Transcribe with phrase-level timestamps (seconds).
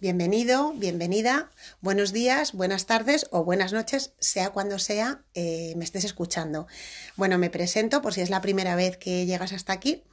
[0.00, 6.04] Bienvenido, bienvenida, buenos días, buenas tardes o buenas noches, sea cuando sea eh, me estés
[6.04, 6.68] escuchando.
[7.16, 10.04] Bueno, me presento por si es la primera vez que llegas hasta aquí.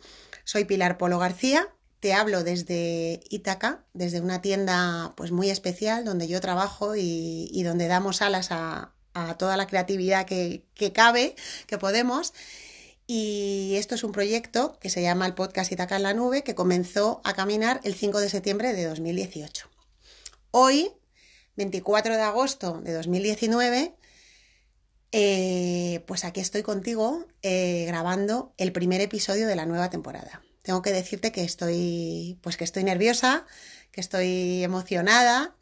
[0.44, 1.70] Soy Pilar Polo García,
[2.00, 7.86] te hablo desde Ítaca, desde una tienda pues muy especial donde yo trabajo y, donde
[7.86, 8.92] damos alas a,
[9.38, 11.36] toda la creatividad que, que cabe,
[11.67, 12.33] que podemos.
[13.06, 16.55] Y esto es un proyecto que se llama el podcast Itaca en la Nube, que
[16.55, 19.74] comenzó a caminar el 5 de septiembre de 2018.
[20.58, 20.90] Hoy,
[21.58, 23.94] 24 de agosto de 2019,
[25.12, 30.44] eh, pues aquí estoy contigo eh, grabando el primer episodio de la nueva temporada.
[30.62, 33.45] Tengo que decirte que estoy, pues que estoy nerviosa,
[33.91, 35.58] que estoy emocionada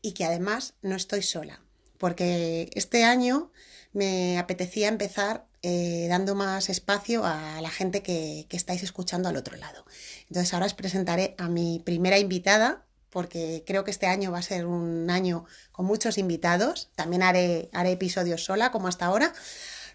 [0.00, 1.62] y que además no estoy sola,
[1.98, 3.52] porque este año
[3.92, 9.36] me apetecía empezar eh, dando más espacio a la gente que, que estáis escuchando al
[9.36, 9.84] otro lado.
[10.22, 14.42] Entonces ahora os presentaré a mi primera invitada, porque creo que este año va a
[14.42, 16.90] ser un año con muchos invitados.
[16.94, 19.32] También haré, haré episodios sola, como hasta ahora,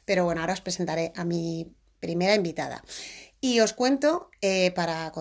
[0.05, 2.83] pero bueno, ahora os presentaré a mi primera invitada.
[3.43, 5.11] Y os cuento, eh, para,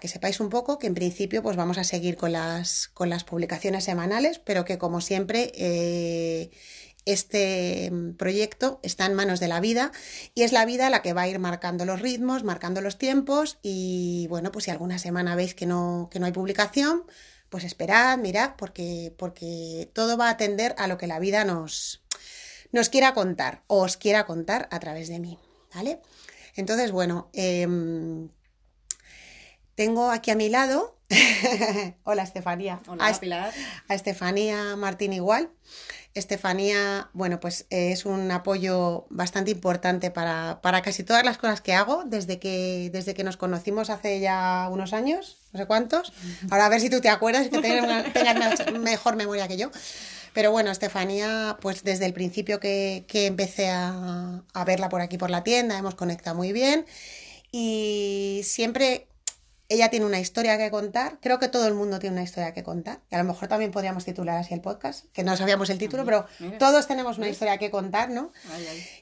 [0.00, 3.24] que sepáis un poco, que en principio pues vamos a seguir con las, con las
[3.24, 6.50] publicaciones semanales, pero que como siempre eh,
[7.06, 9.92] este proyecto está en manos de la vida
[10.34, 13.58] y es la vida la que va a ir marcando los ritmos, marcando los tiempos
[13.62, 17.04] y bueno, pues si alguna semana veis que no, que no hay publicación,
[17.50, 22.02] pues esperad, mirad, porque, porque todo va a atender a lo que la vida nos,
[22.72, 25.38] nos quiera contar o os quiera contar a través de mí,
[25.74, 26.00] ¿vale?
[26.54, 28.28] Entonces, bueno, em,
[29.74, 30.96] tengo aquí a mi lado,
[32.04, 33.52] hola Estefanía, hola, a, Pilar.
[33.88, 35.50] a Estefanía Martín igual.
[36.14, 42.02] Estefanía, bueno, pues es un apoyo bastante importante para, casi todas las cosas que hago
[42.04, 46.12] desde que, desde que nos conocimos hace ya unos años, no sé cuántos.
[46.50, 49.70] Ahora a ver si tú te acuerdas que tengas, mejor memoria que yo.
[50.32, 55.18] Pero bueno, Estefanía, pues desde el principio que, que empecé a, a verla por aquí
[55.18, 56.86] por la tienda, hemos conectado muy bien
[57.52, 59.08] y siempre
[59.70, 61.18] ella tiene una historia que contar.
[61.22, 62.98] Creo que todo el mundo tiene una historia que contar.
[63.08, 66.04] Y a lo mejor también podríamos titular así el podcast, que no sabíamos el título,
[66.04, 66.26] pero
[66.58, 68.32] todos tenemos una historia que contar, ¿no?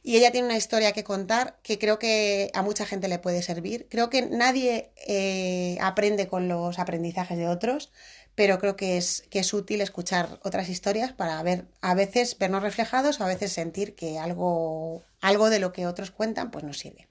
[0.02, 3.42] Y ella tiene una historia que contar que creo que a mucha gente le puede
[3.42, 3.86] servir.
[3.90, 7.90] Creo que nadie eh, aprende con los aprendizajes de otros,
[8.34, 12.62] pero creo que es, que es útil escuchar otras historias para ver, a veces vernos
[12.62, 17.08] reflejados, a veces sentir que algo, algo de lo que otros cuentan pues nos sirve.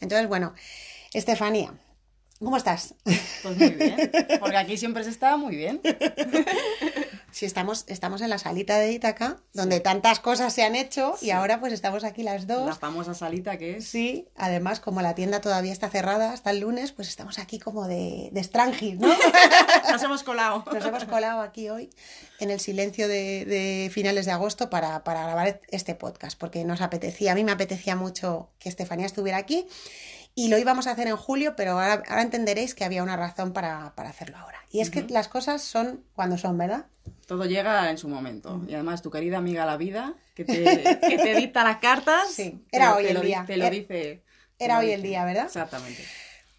[0.00, 0.54] Entonces, bueno,
[1.12, 1.74] Estefanía,
[2.42, 2.94] ¿Cómo estás?
[3.04, 4.10] Pues muy bien,
[4.40, 5.80] porque aquí siempre se está muy bien.
[7.32, 11.30] Sí, estamos, estamos en la salita de Ítaca, donde tantas cosas se han hecho y
[11.30, 12.66] ahora pues estamos aquí las dos.
[12.66, 13.88] La famosa salita que es.
[13.88, 17.88] Sí, además como la tienda todavía está cerrada hasta el lunes, pues estamos aquí como
[17.88, 19.08] de, de ¿no?
[19.90, 20.62] Nos hemos colado.
[20.70, 21.88] Nos hemos colado aquí hoy
[22.38, 27.32] en el silencio de, finales de agosto para, para grabar este podcast, porque nos apetecía,
[27.32, 29.66] a mí me apetecía mucho que Estefanía estuviera aquí
[30.34, 33.92] y lo íbamos a hacer en julio, pero ahora, entenderéis que había una razón para,
[33.96, 34.58] hacerlo ahora.
[34.70, 36.86] Y es que las cosas son cuando son, ¿verdad?
[37.26, 38.62] Todo llega en su momento.
[38.66, 40.64] Y además tu querida amiga la vida, que te,
[41.08, 42.64] que te dicta las cartas, sí.
[42.70, 43.44] era hoy el día.
[43.46, 44.22] Te lo dice.
[44.58, 45.46] Era hoy el día, ¿verdad?
[45.46, 46.02] Exactamente.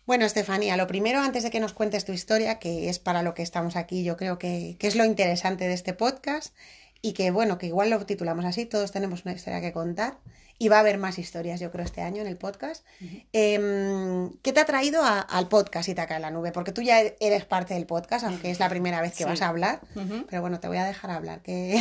[0.05, 3.33] Bueno, Estefanía, lo primero, antes de que nos cuentes tu historia, que es para lo
[3.33, 6.53] que estamos aquí, yo creo que, que es lo interesante de este podcast,
[7.03, 10.17] y que bueno, que igual lo titulamos así, todos tenemos una historia que contar
[10.57, 12.85] y va a haber más historias, yo creo, este año en el podcast.
[13.33, 16.53] Em, ¿Qué te ha traído al podcast Itaca en la Nube?
[16.53, 19.49] Porque tú ya eres parte del podcast, aunque es la primera vez que vas a
[19.49, 19.81] hablar,
[20.29, 21.75] pero bueno, te voy a dejar hablar, que,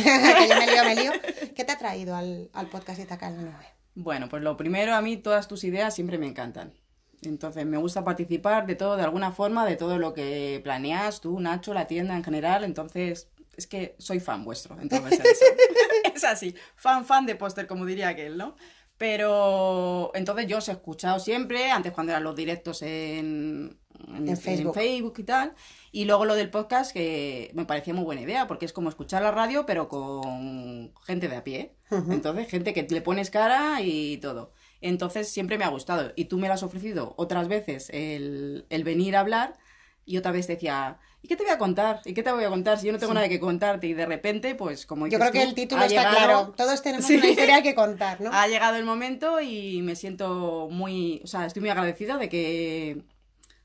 [0.49, 1.11] yo me lío, me lío.
[1.55, 3.65] ¿Qué te ha traído al, al podcast Itaca en la Nube?
[3.95, 6.73] Bueno, pues lo primero, a mí todas tus ideas siempre me encantan.
[7.21, 11.39] Entonces, me gusta participar de todo, de alguna forma, de todo lo que planeas tú,
[11.39, 12.65] Nacho, la tienda en general.
[12.65, 15.19] Entonces, es que soy fan vuestro, entonces
[16.15, 18.55] es así, fan fan de póster, como diría aquel, ¿no?
[18.97, 24.75] Pero entonces yo os he escuchado siempre, antes cuando eran los directos en, en, Facebook.
[24.75, 25.15] Facebook.
[25.17, 25.55] y tal,
[25.91, 29.23] y luego lo del podcast que me parecía muy buena idea, porque es como escuchar
[29.23, 31.75] la radio, pero con gente de a pie.
[31.91, 34.53] Entonces, gente que le pones cara y todo.
[34.81, 36.11] Entonces siempre me ha gustado.
[36.15, 39.57] Y tú me lo has ofrecido otras veces el, el venir a hablar,
[40.05, 42.01] y otra vez decía, ¿y qué te voy a contar?
[42.03, 43.87] ¿Y qué te voy a contar si yo no tengo nada que contarte?
[43.87, 46.53] Y de repente, pues como Yo creo que el título está claro.
[46.55, 48.29] Todos tenemos una historia que contar, ¿no?
[48.33, 51.21] Ha llegado el momento y me siento muy...
[51.23, 53.03] O sea, estoy muy agradecida de que,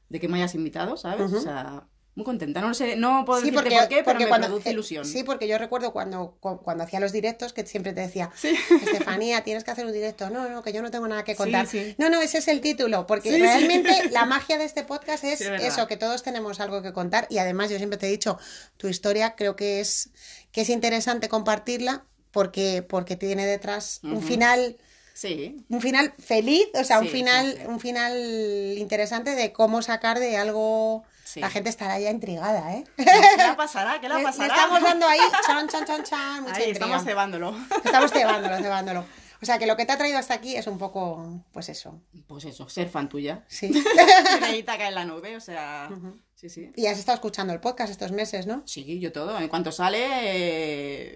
[0.08, 1.32] de que me hayas invitado, ¿sabes?
[1.32, 1.88] O sea,
[2.18, 2.60] muy contenta.
[2.60, 4.72] No sé, no puedo Sí, decirte porque, por qué, pero porque me cuando, produce eh,
[4.72, 5.04] ilusión.
[5.04, 8.54] sí, porque yo recuerdo cuando, cu- cuando hacía los directos que siempre te decía, Sí.
[8.82, 10.28] Estefanía, tienes que hacer un directo.
[10.30, 11.66] No, no, que yo no tengo nada que contar.
[11.66, 11.94] sí.
[11.96, 15.86] No, no, ese es el título, porque realmente la magia de este podcast es eso,
[15.86, 17.26] que todos tenemos algo que contar.
[17.30, 18.38] Y además, yo siempre te he dicho,
[18.76, 20.10] tu historia creo que es,
[20.52, 24.76] que es interesante compartirla porque, porque tiene detrás un final
[25.14, 27.66] Sí, un final feliz, o sea, un final, sí, sí.
[27.66, 31.02] un final interesante de cómo sacar de algo.
[31.30, 31.40] Sí.
[31.40, 32.84] La gente estará ya intrigada, ¿eh?
[32.96, 33.04] ¿qué
[33.36, 34.00] la pasará?
[34.00, 34.46] ¿Qué la Le- le pasará?
[34.54, 36.86] estamos dando ahí, chan, chan, chan, chan, mucha Ahí, intriga.
[36.86, 37.54] estamos cebándolo.
[37.84, 39.04] Estamos cebándolo, cebándolo.
[39.40, 42.00] O sea, que lo que te ha traído hasta aquí es un poco, pues eso,
[42.26, 43.44] Pues eso, ser fan tuya.
[43.48, 43.66] sí.
[44.32, 45.88] Estrellita cae en la nube, o sea,
[46.34, 46.70] sí, sí.
[46.76, 48.62] Y has estado escuchando el podcast estos meses, ¿no?
[48.66, 49.38] Sí, yo todo.
[49.38, 49.98] En cuanto sale,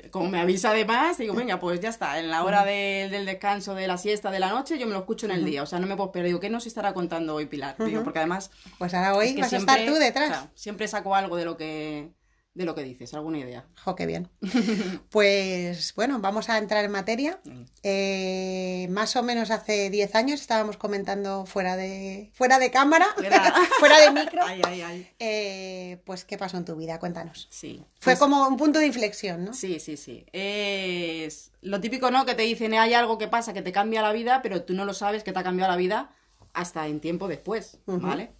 [0.04, 2.19] eh, como me avisa además, digo, venga, pues ya está.
[2.19, 5.00] En la hora de- del descanso, de la siesta, de la noche, yo me lo
[5.00, 5.62] escucho en el día.
[5.62, 6.28] O sea, no me puedo perder.
[6.28, 7.76] Digo, ¿qué nos estará contando hoy Pilar?
[7.84, 10.30] Digo, porque además Pues ahora hoy es que vas a estar tú detrás.
[10.30, 12.10] o sea, siempre saco algo de lo que
[12.54, 13.64] de lo que dices, alguna idea.
[13.82, 14.28] Jo, qué bien.
[15.10, 17.40] Pues bueno, vamos a entrar en materia.
[17.82, 23.54] Eh, más o menos hace 10 años estábamos comentando fuera de, fuera de cámara, Fuera.
[23.78, 24.43] fuera de micro.
[24.44, 25.08] Ay, ay, ay.
[25.19, 26.99] Eh, pues, ¿qué pasó en tu vida?
[26.99, 27.49] Cuéntanos.
[27.50, 27.82] Sí.
[28.00, 29.54] Fue Pues- como un punto de inflexión, ¿no?
[29.54, 30.25] Sí, sí, sí.
[30.32, 32.25] Es lo típico, ¿no?
[32.26, 34.84] Que te dicen, hay algo que pasa que te cambia la vida, pero tú no
[34.84, 36.10] lo sabes que te ha cambiado la vida
[36.52, 38.31] hasta en tiempo después, ¿vale?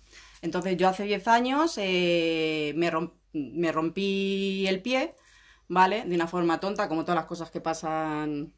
[0.43, 5.15] Entonces yo hace 10 años eh, me, rom- me rompí el pie,
[5.69, 6.05] ¿vale?
[6.05, 8.53] De una forma tonta, como todas las cosas que pasan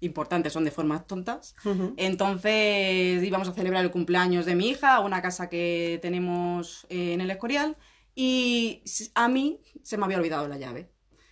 [0.00, 1.54] importantes son de formas tontas.
[1.96, 7.14] Entonces íbamos a celebrar el cumpleaños de mi hija a una casa que tenemos eh,
[7.14, 7.76] en el Escorial
[8.14, 8.82] y
[9.14, 10.90] a mí se me había olvidado la llave.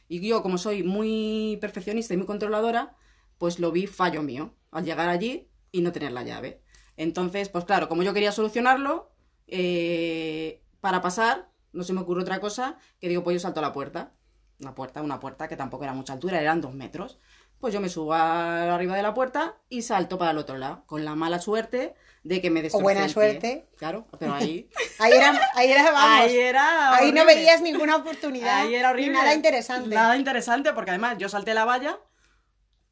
[0.09, 2.97] Y yo, como soy muy perfeccionista y muy controladora,
[3.39, 6.63] pues lo vi fallo mío al llegar allí y no tener la llave.
[6.97, 9.11] Entonces, pues claro, como yo quería solucionarlo,
[9.47, 13.63] eh, para pasar, no se me ocurre otra cosa que digo, pues yo salto a
[13.63, 14.13] la puerta.
[14.61, 17.19] Una puerta, una puerta que tampoco era mucha altura, eran dos metros.
[17.61, 20.85] Pues yo me subo a- arriba de la puerta y salto para el otro lado,
[20.87, 23.13] con la mala suerte de que me destrocé buena el pie.
[23.13, 23.69] suerte.
[23.77, 24.69] Claro, pero ahí...
[25.01, 26.21] Ahí era, ahí era, vamos.
[26.21, 28.61] Ahí era ahí no veías ninguna oportunidad.
[28.61, 29.11] Ahí era horrible.
[29.13, 29.89] Ni nada interesante.
[29.93, 31.99] Nada interesante, porque además yo salté la valla,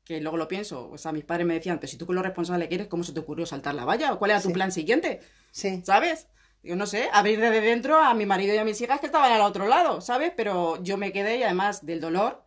[0.04, 2.22] que luego lo pienso, o sea, mis padres me decían, pero si tú con lo
[2.22, 4.12] responsable que eres, ¿cómo se te ocurrió saltar la valla?
[4.12, 4.54] ¿O cuál era tu Sí.
[4.54, 5.20] plan siguiente?
[5.52, 5.80] Sí.
[5.86, 6.26] ¿Sabes?
[6.62, 9.32] Yo no sé, abrir desde dentro a mi marido y a mis hijas que estaban
[9.32, 10.32] al otro lado, ¿sabes?
[10.36, 12.44] Pero yo me quedé y además del dolor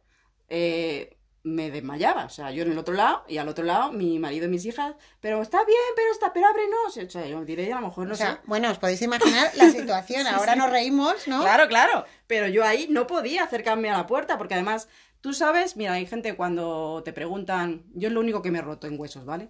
[0.48, 2.26] eh, me desmayaba.
[2.26, 4.66] O sea, yo en el otro lado y al otro lado mi marido y mis
[4.66, 6.98] hijas, pero está bien, pero está, pero ábrenos.
[6.98, 8.40] O sea, yo diré, a lo mejor no o sea, sé.
[8.46, 10.26] bueno, os podéis imaginar la situación.
[10.34, 11.42] Ahora nos reímos, ¿no?
[11.42, 12.06] Claro, claro.
[12.26, 14.88] Pero yo ahí no podía acercarme a la puerta porque además,
[15.22, 18.64] tú sabes, mira, hay gente cuando te preguntan, yo es lo único que me he
[18.64, 19.50] roto en huesos, ¿vale?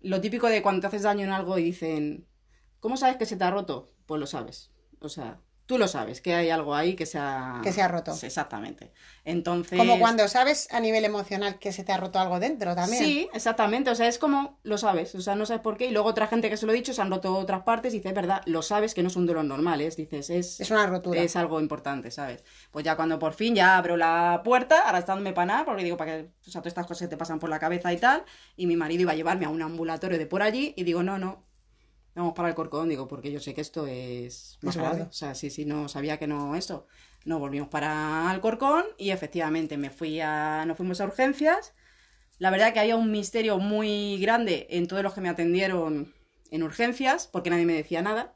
[0.00, 2.26] Lo típico de cuando te haces daño en algo y dicen,
[2.80, 3.88] ¿cómo sabes que se te ha roto?
[4.06, 4.70] Pues lo sabes.
[5.00, 7.60] O sea, tú lo sabes, que hay algo ahí que se ha...
[7.62, 8.14] Que se ha roto.
[8.14, 8.92] Sí, exactamente.
[9.24, 9.76] Entonces...
[9.76, 13.02] Como cuando sabes a nivel emocional que se te ha roto algo dentro también.
[13.02, 13.90] Sí, exactamente.
[13.90, 15.16] O sea, es como lo sabes.
[15.16, 15.86] O sea, no sabes por qué.
[15.86, 17.96] Y luego otra gente que se lo he dicho se han roto otras partes y
[17.96, 19.80] dice, es verdad, lo sabes que no es un dolor normal.
[19.80, 21.20] Es, dices, es, Es una rotura.
[21.20, 22.44] es algo importante, ¿sabes?
[22.70, 26.12] Pues ya cuando por fin ya abro la puerta, arrastrándome para nada, porque digo, para
[26.12, 28.24] que, o sea, todas estas cosas que te pasan por la cabeza y tal.
[28.54, 31.18] Y mi marido iba a llevarme a un ambulatorio de por allí y digo, no,
[31.18, 31.44] no.
[32.16, 35.02] Vamos para el corcón, digo, porque yo sé que esto es más grave.
[35.02, 36.86] O sea, sí, sí, no sabía que no esto.
[37.26, 41.74] Nos volvimos para Alcorcón y efectivamente me fui a, nos fuimos a urgencias.
[42.38, 46.14] La verdad que había un misterio muy grande en todos los que me atendieron
[46.50, 48.34] en urgencias, porque nadie me decía nada.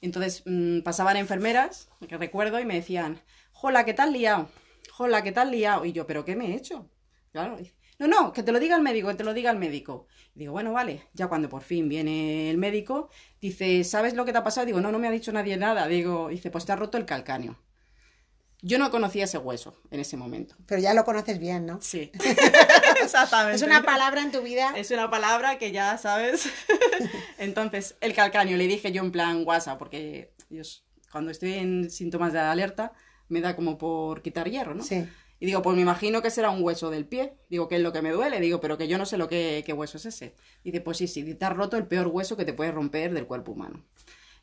[0.00, 3.20] Entonces mm, pasaban enfermeras, que recuerdo, y me decían,
[3.52, 4.48] jola, ¿qué tal liado?
[4.92, 5.84] Jola, ¿qué tal liado?
[5.84, 6.88] Y yo, ¿pero qué me he hecho?
[7.32, 7.58] Claro,
[8.00, 10.06] no, no, que te lo diga el médico, que te lo diga el médico.
[10.34, 13.10] Y digo, bueno, vale, ya cuando por fin viene el médico,
[13.42, 14.64] dice, ¿sabes lo que te ha pasado?
[14.64, 15.86] Digo, no, no me ha dicho nadie nada.
[15.86, 17.58] Digo, dice, pues te ha roto el calcáneo.
[18.62, 20.54] Yo no conocía ese hueso en ese momento.
[20.64, 21.78] Pero ya lo conoces bien, ¿no?
[21.82, 22.10] Sí,
[23.02, 23.56] exactamente.
[23.56, 24.72] Es una palabra en tu vida.
[24.76, 26.48] Es una palabra que ya sabes.
[27.38, 32.32] Entonces, el calcáneo, le dije yo en plan WhatsApp, porque Dios, cuando estoy en síntomas
[32.32, 32.92] de alerta,
[33.28, 34.82] me da como por quitar hierro, ¿no?
[34.82, 35.06] Sí.
[35.40, 37.32] Y digo, pues me imagino que será un hueso del pie.
[37.48, 38.38] Digo, ¿qué es lo que me duele?
[38.40, 40.34] Digo, pero que yo no sé lo que, qué hueso es ese.
[40.62, 43.26] Dice, pues sí, sí, te has roto el peor hueso que te puede romper del
[43.26, 43.82] cuerpo humano.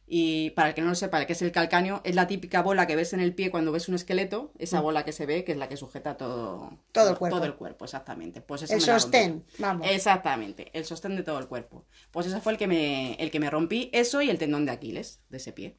[0.09, 2.01] Y para el que no lo sepa, ¿qué es el calcáneo?
[2.05, 5.03] Es la típica bola que ves en el pie cuando ves un esqueleto, esa bola
[5.03, 6.77] que se ve, que es la que sujeta todo, Mm.
[6.93, 7.37] Todo el cuerpo.
[7.37, 8.41] Todo el cuerpo, exactamente.
[8.41, 9.85] Pues eso El sostén, vamos.
[9.89, 11.85] Exactamente, el sostén de todo el cuerpo.
[12.09, 14.71] Pues ese fue el que me, el que me rompí, eso y el tendón de
[14.71, 15.77] Aquiles, de ese pie.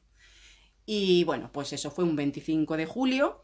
[0.85, 3.43] Y bueno, pues eso fue un 25 de julio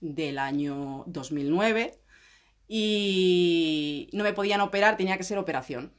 [0.00, 1.98] del año 2009
[2.68, 5.92] y no me podían operar, tenía que ser operación,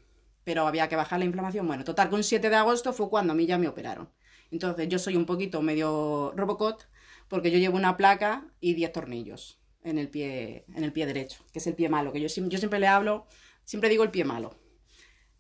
[0.44, 1.68] pero había que bajar la inflamación.
[1.68, 4.10] Bueno, total, que un 7 de agosto fue cuando a mí ya me operaron.
[4.52, 6.82] Entonces yo soy un poquito medio Robocop,
[7.28, 11.44] porque yo llevo una placa y 10 tornillos en el pie, en el pie derecho,
[11.52, 13.28] que es el pie malo, que yo, yo siempre le hablo,
[13.64, 14.56] siempre digo el pie malo.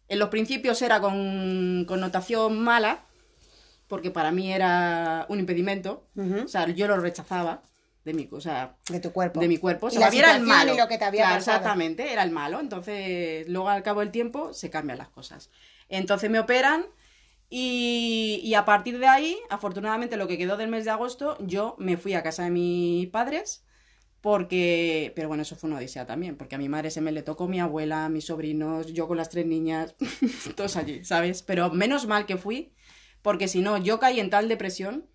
[0.09, 3.05] En los principios era con connotación mala,
[3.87, 6.07] porque para mí era un impedimento,
[6.43, 7.63] o sea, yo lo rechazaba
[8.07, 9.39] de mi, o sea, de tu cuerpo.
[9.41, 9.87] De mi cuerpo.
[9.87, 10.73] O sea, Y era el malo.
[10.73, 11.37] y lo que te había Claro.
[11.39, 12.61] Exactamente, era el malo.
[12.61, 15.51] Entonces, luego al cabo del tiempo se cambian las cosas.
[15.89, 16.85] Entonces me operan
[17.49, 21.75] y, y a partir de ahí, afortunadamente lo que quedó del mes de agosto, yo
[21.79, 23.65] me fui a casa de mis padres
[24.21, 27.21] porque, pero bueno, eso fue una odisea también, porque a mi madre se me le
[27.21, 29.95] tocó mi abuela, mis sobrinos, yo con las tres niñas,
[30.55, 31.43] todos allí, ¿sabes?
[31.43, 32.73] Pero menos mal que fui,
[33.21, 35.05] porque si no, yo caí en tal depresión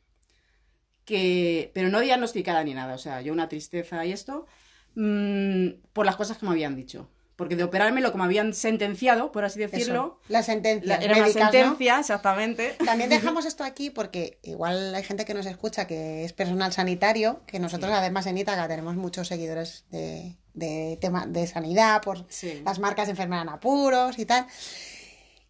[1.05, 4.47] que, pero no diagnosticada ni nada, o sea, yo una tristeza y esto,
[4.95, 7.09] mm, por las cosas que me habían dicho.
[7.35, 10.87] Porque de operarme lo que me habían sentenciado, por así decirlo, Eso, la sentencia.
[10.99, 12.77] la- era una sentencia, exactamente.
[12.85, 17.41] También dejamos esto aquí porque igual hay gente que nos escucha que es personal sanitario,
[17.47, 22.61] que nosotros además en Ítaca tenemos muchos seguidores de, de tema de sanidad por Sí.
[22.65, 24.47] las marcas de enfermedad en apuros y tal.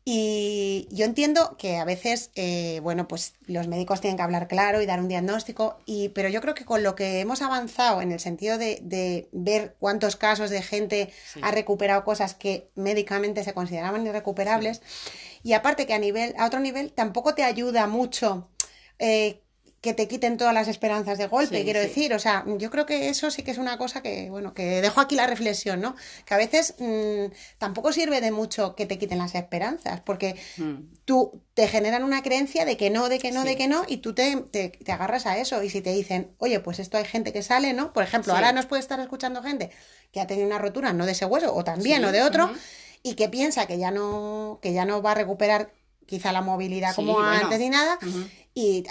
[0.05, 4.81] Y yo entiendo que a veces, eh, bueno, pues los médicos tienen que hablar claro
[4.83, 8.11] y dar un diagnóstico, y, pero yo creo que con lo que hemos avanzado en
[8.11, 11.41] el sentido de, de ver cuántos casos de gente Sí.
[11.45, 14.83] ha recuperado cosas que médicamente se consideraban irrecuperables,
[15.45, 18.49] y aparte que a nivel, a otro nivel, tampoco te ayuda mucho
[18.99, 19.42] eh,
[19.83, 21.89] que te quiten todas las esperanzas de golpe, Sí, quiero sí.
[21.89, 22.15] decir.
[22.15, 25.01] O sea, yo creo que eso sí que es una cosa que, bueno, que dejo
[25.01, 25.97] aquí la reflexión, ¿no?
[26.25, 27.25] Que a veces mm,
[27.59, 30.95] tampoco sirve de mucho que te quiten las esperanzas, porque Mm.
[31.05, 33.49] tú te generan una creencia de que no, de que no, Sí.
[33.49, 35.63] de que no, y tú te, te, te agarras a eso.
[35.65, 37.93] Y si te dicen, oye, pues esto hay gente que sale, ¿no?
[37.93, 39.71] Por ejemplo, ahora nos puede estar escuchando gente
[40.13, 42.53] que ha tenido una rotura, no de ese hueso, o también, o de otro,
[43.03, 45.73] y que piensa que ya no, que ya no va a recuperar
[46.07, 47.29] quizá la movilidad como bueno.
[47.29, 47.99] antes ni nada.
[48.55, 48.85] Y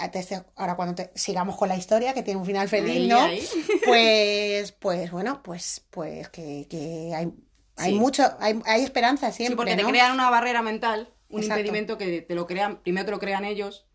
[0.56, 3.20] ahora cuando te- sigamos con la historia, que tiene un final feliz, Ahí, ¿no?
[3.20, 3.46] ahí.
[3.84, 7.32] Pues, pues bueno, pues, pues que, que hay,
[7.76, 7.98] hay Sí.
[7.98, 11.60] mucho, hay, hay esperanza siempre, Sí, porque te crean una barrera mental, un Exacto.
[11.60, 13.86] impedimento que te lo crean, primero te lo crean ellos,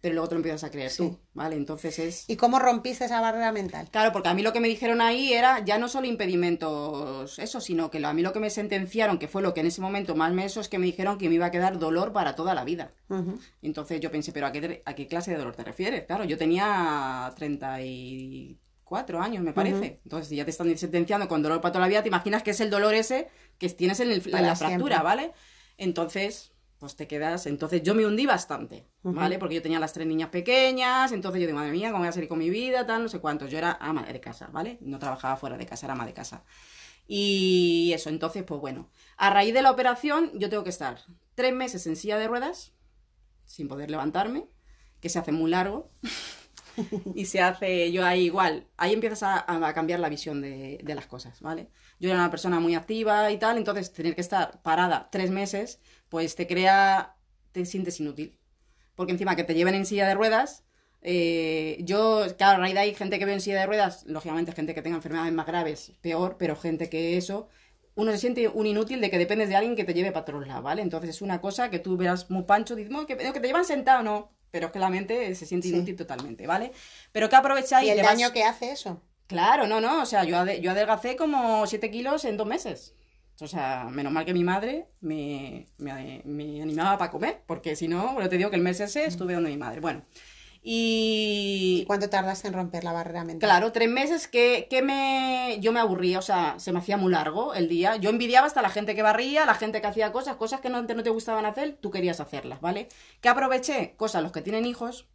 [0.00, 0.98] pero luego te lo empiezas a creer Sí.
[0.98, 1.56] tú, ¿vale?
[1.56, 2.24] Entonces es...
[2.28, 3.88] ¿Y cómo rompiste esa barrera mental?
[3.90, 7.60] Claro, porque a mí lo que me dijeron ahí era ya no solo impedimentos, eso,
[7.60, 9.80] sino que lo- a mí lo que me sentenciaron, que fue lo que en ese
[9.80, 12.34] momento más me eso, es que me dijeron que me iba a quedar dolor para
[12.34, 12.92] toda la vida.
[13.62, 16.04] Entonces yo pensé, ¿pero a qué, a qué clase de dolor te refieres?
[16.06, 20.00] Claro, yo tenía 34 años, me parece.
[20.04, 22.50] Entonces, si ya te están sentenciando con dolor para toda la vida, te imaginas que
[22.52, 24.56] es el dolor ese que tienes en, el- en la siempre.
[24.56, 25.32] fractura, ¿vale?
[25.78, 27.46] Entonces, pues te quedas.
[27.46, 29.38] Entonces, yo me hundí bastante, ¿vale?
[29.38, 32.12] Porque yo tenía las tres niñas pequeñas, entonces yo digo, madre mía, ¿cómo voy a
[32.12, 32.86] salir con mi vida?
[32.86, 33.50] Tal, no sé cuántos.
[33.50, 34.78] Yo era ama de casa, ¿vale?
[34.80, 36.44] No trabajaba fuera de casa, era ama de casa.
[37.06, 40.98] Y eso, entonces, pues bueno, a raíz de la operación, yo tengo que estar
[41.34, 42.74] tres meses en silla de ruedas,
[43.44, 44.48] sin poder levantarme,
[45.00, 45.92] que se hace muy largo.
[47.14, 50.94] y se hace, yo ahí igual, ahí empiezas a, a cambiar la visión de, de
[50.94, 51.70] las cosas, ¿vale?
[51.98, 55.80] Yo era una persona muy activa y tal, entonces tener que estar parada tres meses,
[56.08, 57.16] pues te crea,
[57.52, 58.38] te sientes inútil.
[58.94, 60.64] Porque encima que te lleven en silla de ruedas,
[61.02, 64.52] eh, yo, claro, a raíz de ahí, gente que ve en silla de ruedas, lógicamente
[64.52, 67.48] gente que tenga enfermedades más graves, peor, pero gente que eso,
[67.94, 70.46] uno se siente un inútil de que dependes de alguien que te lleve para todos
[70.46, 70.82] lados, ¿vale?
[70.82, 73.64] Entonces es una cosa que tú verás muy pancho, dices, "No, que, que te llevan
[73.64, 75.74] sentado, no, pero es que la mente se siente Sí.
[75.74, 76.72] inútil totalmente, ¿vale?
[77.12, 79.00] Pero que aprovecháis Y el le vas- daño que hace eso.
[79.26, 82.94] Claro, no, no, o sea, yo, yo adelgacé como 7 kilos en dos meses.
[83.40, 87.86] O sea, menos mal que mi madre me, me, me animaba para comer, porque si
[87.88, 89.80] no, bueno, te digo que el mes ese estuve donde mi madre.
[89.80, 90.04] Bueno,
[91.78, 93.38] ¿Y y cuánto tardaste en romper la barrera mental?
[93.38, 97.12] claro, tres meses que, que me, yo me aburría, o sea, se me hacía muy
[97.12, 97.96] largo el día.
[97.96, 100.84] Yo envidiaba hasta la gente que barría, la gente que hacía cosas, cosas que no,
[100.86, 102.88] te- no te gustaban hacer, tú querías hacerlas, ¿vale?
[103.20, 105.06] Que aproveché, cosas, los que tienen hijos,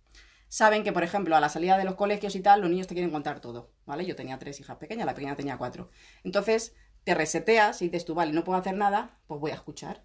[0.49, 2.93] saben que, por ejemplo, a la salida de los colegios y tal, los niños te
[2.95, 4.05] quieren contar todo, ¿vale?
[4.05, 5.89] Yo tenía tres hijas pequeñas, la pequeña tenía cuatro.
[6.23, 10.03] Entonces, te reseteas y dices tú, vale, no puedo hacer nada, pues voy a escuchar,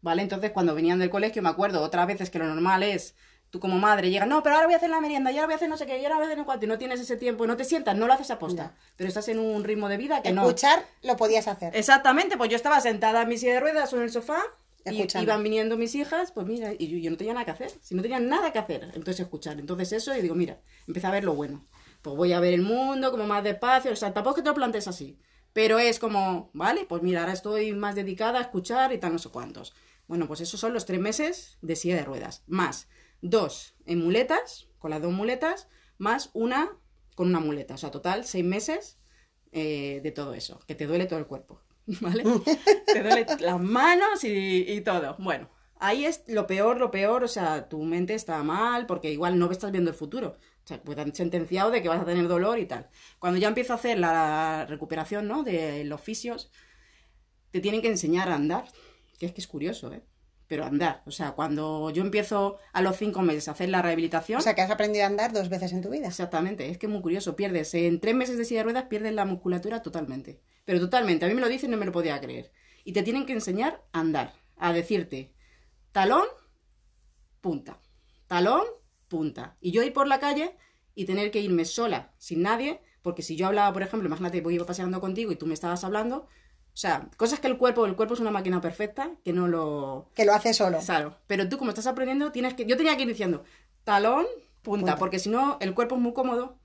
[0.00, 0.22] ¿vale?
[0.22, 3.14] Entonces, cuando venían del colegio, me acuerdo otras veces que lo normal es,
[3.50, 5.52] tú como madre llegas, no, pero ahora voy a hacer la merienda, y ahora voy
[5.52, 7.00] a hacer no sé qué, y ahora voy a hacer no cuánto, y no tienes
[7.00, 9.88] ese tiempo, y no te sientas, no lo haces aposta, pero estás en un ritmo
[9.88, 10.42] de vida que no.
[10.42, 11.76] Escuchar lo podías hacer.
[11.76, 14.40] Exactamente, pues yo estaba sentada en mi silla de ruedas o en el sofá
[14.86, 15.24] y Escuchando.
[15.24, 17.94] iban viniendo mis hijas, pues mira, y yo, yo no tenía nada que hacer, si
[17.94, 20.58] no tenía nada que hacer, entonces escuchar, entonces eso y digo, mira,
[20.88, 21.66] empecé a ver lo bueno,
[22.00, 24.48] pues voy a ver el mundo como más despacio, o sea, tampoco es que te
[24.48, 25.18] lo plantees así,
[25.52, 29.18] pero es como, vale, pues mira, ahora estoy más dedicada a escuchar y tal, no
[29.18, 29.74] sé cuántos.
[30.06, 32.88] Bueno, pues esos son los tres meses de silla de ruedas, más
[33.20, 35.68] dos en muletas, con las dos muletas,
[35.98, 36.76] más una
[37.14, 38.98] con una muleta, o sea, total, seis meses
[39.52, 41.60] eh, de todo eso, que te duele todo el cuerpo,
[42.00, 42.24] ¿vale?
[42.86, 45.16] te duele las manos y, y todo.
[45.18, 49.38] Bueno, ahí es lo peor, lo peor, o sea, tu mente está mal porque igual
[49.38, 50.36] no estás viendo el futuro.
[50.64, 52.88] O sea, pues te han sentenciado de que vas a tener dolor y tal.
[53.18, 55.42] Cuando ya empiezo a hacer la recuperación, ¿no?
[55.42, 56.50] De los fisios,
[57.50, 58.64] te tienen que enseñar a andar.
[59.18, 60.02] Que es que es curioso, ¿eh?
[60.46, 61.02] Pero andar.
[61.06, 64.38] O sea, cuando yo empiezo a los cinco meses a hacer la rehabilitación.
[64.38, 66.06] O sea, que has aprendido a andar dos veces en tu vida.
[66.06, 67.34] Exactamente, es que es muy curioso.
[67.34, 70.40] Pierdes, en tres meses de silla de ruedas, pierdes la musculatura totalmente.
[70.64, 71.24] Pero totalmente.
[71.24, 72.52] A mí me lo dicen y no me lo podía creer.
[72.84, 74.34] Y te tienen que enseñar a andar.
[74.56, 75.32] A decirte,
[75.90, 76.26] talón,
[77.40, 77.80] punta.
[78.26, 78.62] Talón,
[79.12, 79.44] punta.
[79.60, 80.46] Y yo ir por la calle
[80.94, 84.54] y tener que irme sola, sin nadie, porque si yo hablaba, por ejemplo, imagínate, voy
[84.56, 87.94] iba paseando contigo y tú me estabas hablando, o sea, cosas que el cuerpo, el
[87.96, 90.08] cuerpo es una máquina perfecta, que no lo...
[90.14, 90.78] Que lo hace solo.
[90.84, 92.64] Claro, pero tú como estás aprendiendo, tienes que...
[92.64, 93.44] Yo tenía que ir diciendo,
[93.84, 94.24] talón,
[94.62, 94.96] punta, Punta.
[94.96, 96.56] porque si no, el cuerpo es muy cómodo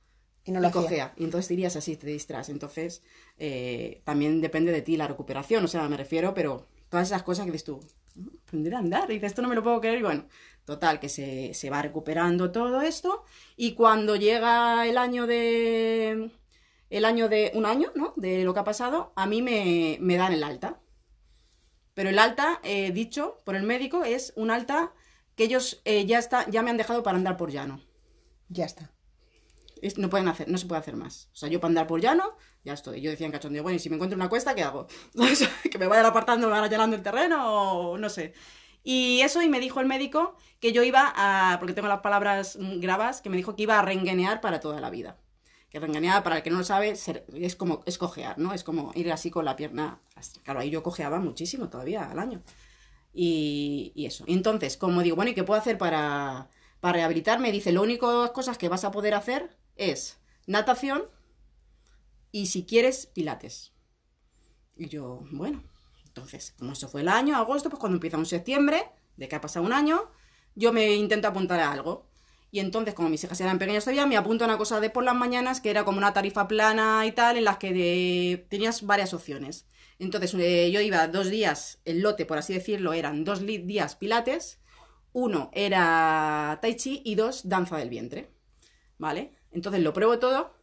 [0.45, 1.13] Y no lo y cojea.
[1.17, 2.47] Y entonces dirías así, te distras.
[2.49, 3.01] Entonces,
[3.37, 7.45] eh, también depende de ti la recuperación, o sea, me refiero, pero todas esas cosas
[7.45, 8.06] que dices tú, "Mm,
[8.43, 10.27] aprender a andar, y dices, esto no me lo puedo creer, y bueno,
[10.65, 13.23] total, que se, se va recuperando todo esto,
[13.55, 16.31] y cuando llega el año de...
[16.89, 17.51] El año de...
[17.53, 18.13] Un año, ¿no?
[18.15, 20.79] De lo que ha pasado, a mí me, me dan el alta.
[21.93, 22.61] Pero el alta,
[22.93, 24.93] dicho por el médico, es un alta
[25.35, 27.79] que ellos eh, ya, está, ya me han dejado para andar por llano.
[28.49, 28.91] Ya está.
[29.97, 31.29] No pueden hacer, no se puede hacer más.
[31.33, 33.01] O sea, yo para andar por llano, ya estoy.
[33.01, 34.87] Yo decía en cachondeo, bueno, y si me encuentro una cuesta, ¿qué hago?
[35.71, 38.33] Que me vayan apartando, me van allanando el terreno o no sé.
[38.83, 42.57] Y eso, y me dijo el médico que yo iba a, porque tengo las palabras
[42.57, 45.17] mm, grabas, que me dijo que iba a renguenear para toda la vida.
[45.69, 48.53] Que renguenear, para el que no lo sabe, es como, es cojear, ¿no?
[48.53, 49.99] Es como ir así con la pierna.
[50.43, 52.41] Claro, ahí yo cojeaba muchísimo todavía al año.
[53.13, 54.23] Y, eso.
[54.25, 57.51] Y entonces, como digo, bueno, ¿y qué puedo hacer para, para rehabilitarme?
[57.51, 61.03] Dice, lo único cosas que vas a poder hacer es natación
[62.31, 63.73] y si quieres, pilates.
[64.75, 65.63] Y yo, bueno,
[66.05, 68.83] entonces, como eso fue el año, agosto, pues cuando empieza un septiembre,
[69.15, 70.09] de que ha pasado un año,
[70.55, 72.07] yo me intento apuntar a algo.
[72.49, 75.03] Y entonces, como mis hijas eran pequeñas todavía, me apunto a una cosa de por
[75.03, 79.13] las mañanas, que era como una tarifa plana y tal, en las que tenías varias
[79.13, 79.67] opciones.
[79.99, 84.59] Entonces, eh, yo iba dos días, el lote, por así decirlo, eran dos días pilates,
[85.11, 88.31] uno era tai chi y dos danza del vientre.
[88.99, 89.36] ¿Vale?
[89.57, 90.53] Entonces lo pruebo todo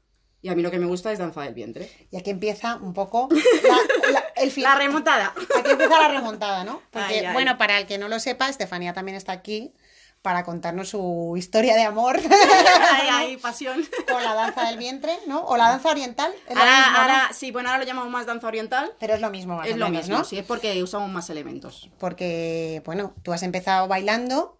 [0.40, 1.90] y a mí lo que me gusta es danza del vientre.
[2.10, 4.62] Y aquí empieza un poco la- la- el fin.
[4.68, 5.34] La remontada.
[5.58, 6.80] Aquí empieza la remontada, ¿no?
[6.92, 7.32] Porque, Ay, ay.
[7.32, 9.74] bueno, para el que no lo sepa, Estefanía también está aquí
[10.22, 12.16] para contarnos su historia de amor
[12.92, 13.84] ay, ay, pasión.
[14.10, 15.44] con la danza del vientre, ¿no?
[15.44, 16.32] O la danza oriental.
[16.48, 16.98] Es Ahora, mismo, ¿no?
[16.98, 18.92] ahora, sí, bueno, ahora lo llamamos más danza oriental.
[19.00, 20.24] Pero es lo mismo, más Es o lo menos, mismo, ¿no?
[20.24, 21.90] sí, es porque usamos más elementos.
[21.98, 24.58] Porque, bueno, tú has empezado bailando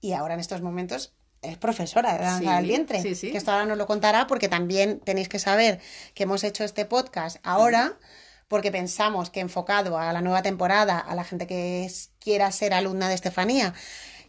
[0.00, 3.02] y ahora en estos momentos eres profesora de danza Sí, del vientre.
[3.02, 3.30] sí, sí.
[3.32, 5.80] Que esto ahora nos lo contará porque también tenéis que saber
[6.14, 7.98] que hemos hecho este podcast ahora
[8.48, 12.74] porque pensamos que enfocado a la nueva temporada, a la gente que es- quiera ser
[12.74, 13.72] alumna de Estefanía,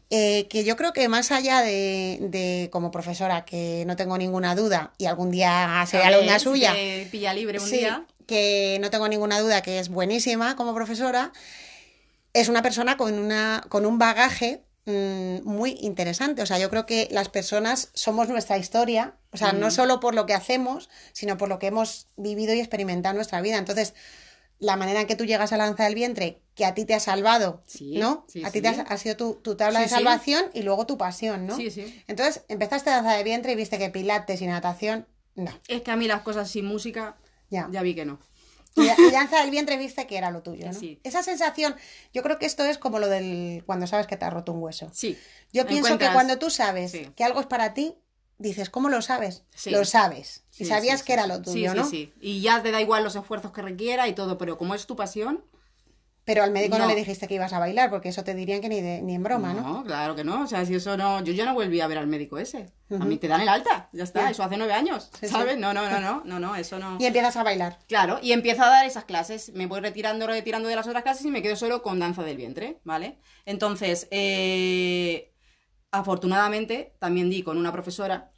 [0.10, 4.56] eh, que yo creo que más allá de, de como profesora, que no tengo ninguna
[4.56, 6.74] duda, y algún día seré alumna suya,
[7.12, 8.06] pilla libre un día.
[8.26, 11.32] que no tengo ninguna duda que es buenísima como profesora,
[12.34, 16.42] es una persona con, una, con un bagaje mm, muy interesante.
[16.42, 20.16] O sea, yo creo que las personas somos nuestra historia, o sea, no solo por
[20.16, 23.58] lo que hacemos, sino por lo que hemos vivido y experimentado en nuestra vida.
[23.58, 23.94] Entonces,
[24.60, 26.94] la manera en que tú llegas a la danza del vientre, que a ti te
[26.94, 28.26] ha salvado, Sí, ¿no?
[28.30, 28.62] sí, a ti sí.
[28.62, 31.58] te ha, ha sido tu, tu tabla de salvación y luego tu pasión, ¿no?
[31.58, 32.04] Sí, sí.
[32.08, 35.52] Entonces, empezaste danza de vientre y viste que pilates y natación, no.
[35.68, 37.18] Es que a mí las cosas sin música,
[37.50, 37.68] Ya.
[37.72, 38.20] ya vi que no.
[38.76, 40.74] Y, danza del vientre viste que era lo tuyo, ¿no?
[40.74, 41.00] Sí.
[41.04, 41.76] Esa sensación,
[42.14, 44.64] yo creo que esto es como lo del cuando sabes que te has roto un
[44.64, 44.90] hueso.
[44.94, 45.18] Sí.
[45.52, 47.10] Yo pienso Encuentras- que cuando tú sabes Sí.
[47.16, 47.96] que algo es para ti,
[48.40, 49.44] dices, ¿cómo lo sabes?
[49.56, 49.70] Sí.
[49.70, 50.44] Lo sabes.
[50.58, 51.84] y sabías que era lo tuyo, sí, ¿no?
[51.86, 52.14] Sí, sí.
[52.22, 54.96] Y ya te da igual los esfuerzos que requiera y todo, pero como es tu
[54.96, 55.44] pasión,
[56.26, 56.84] Pero al médico no.
[56.86, 56.90] No.
[56.90, 59.24] le dijiste que ibas a bailar, porque eso te dirían que ni, de- ni en
[59.24, 59.62] broma, ¿no?
[59.62, 60.44] No, claro que no.
[60.44, 61.22] O sea, si eso no.
[61.22, 62.72] Yo ya no volví a ver al médico ese.
[62.92, 63.90] A mí te dan el alta.
[63.92, 64.30] Ya está.
[64.30, 65.10] Eso hace nueve años.
[65.20, 65.34] Sí, sí.
[65.34, 65.58] ¿Sabes?
[65.58, 66.22] No, no, no, no.
[66.24, 66.96] No, no, eso no.
[67.00, 67.78] Y empiezas a bailar.
[67.90, 69.52] Claro, y empiezo a dar esas clases.
[69.54, 72.38] Me voy retirando, retirando de las otras clases y me quedo solo con danza del
[72.38, 73.18] vientre, ¿vale?
[73.46, 75.34] Entonces, eh,
[75.92, 78.32] afortunadamente, también di con una profesora,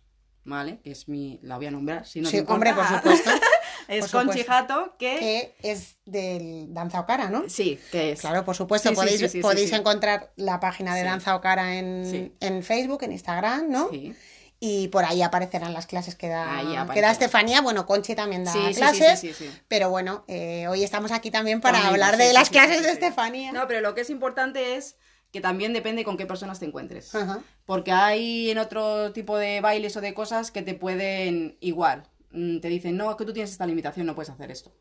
[0.43, 0.79] ¿vale?
[0.83, 1.39] Que es mi.
[1.43, 3.29] La voy a nombrar, si no sí, te hombre, por supuesto.
[3.87, 4.43] es Conchi.
[4.43, 5.55] Jato, que.
[5.61, 7.49] que es del Danza Ocara, ¿no?
[7.49, 8.21] Sí, que es.
[8.21, 11.03] Claro, por supuesto, Sí, podéis, sí, sí, sí, podéis encontrar la página de.
[11.03, 13.89] Danza Ocara en, en Facebook, en Instagram, ¿no?
[13.89, 14.13] Sí.
[14.59, 16.47] Y por ahí aparecerán las clases que da,
[16.93, 17.11] que da.
[17.11, 17.61] Estefanía.
[17.61, 19.19] Bueno, Conchi también da Sí, clases.
[19.19, 19.51] sí, sí, sí.
[19.67, 22.91] Pero bueno, eh, hoy estamos aquí también para hablar de las clases de.
[22.91, 23.51] Estefanía.
[23.51, 24.95] No, pero lo que es importante es
[25.31, 27.13] que también depende con qué personas te encuentres.
[27.13, 27.41] Ajá.
[27.65, 32.07] Porque hay en otro tipo de bailes o de cosas que te pueden igual.
[32.35, 34.71] Mm, Te dicen, no, es que tú tienes esta limitación, no puedes hacer esto.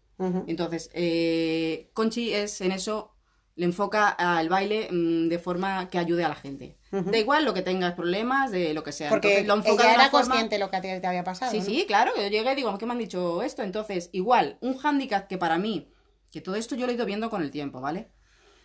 [0.46, 3.12] Entonces, eh, Conchi es en eso
[3.56, 6.76] le enfoca al baile mm, de forma que ayude a la gente.
[6.90, 9.08] Da igual lo que tengas problemas, de lo que sea.
[9.10, 11.22] Porque Entonces, lo enfoca ella de una era forma- consciente de lo que te había
[11.24, 11.50] pasado.
[11.52, 11.64] Sí, ¿no?
[11.64, 13.62] sí, claro, yo llegué y digo, ¿qué me han dicho esto?
[13.62, 15.92] Entonces, igual, un hándicap que para mí,
[16.32, 18.10] que todo esto yo lo he ido viendo con el tiempo, ¿vale?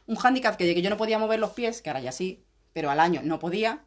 [0.07, 2.45] Un hándicap que de que yo no podía mover los pies, que ahora ya sí,
[2.73, 3.85] pero al año no podía,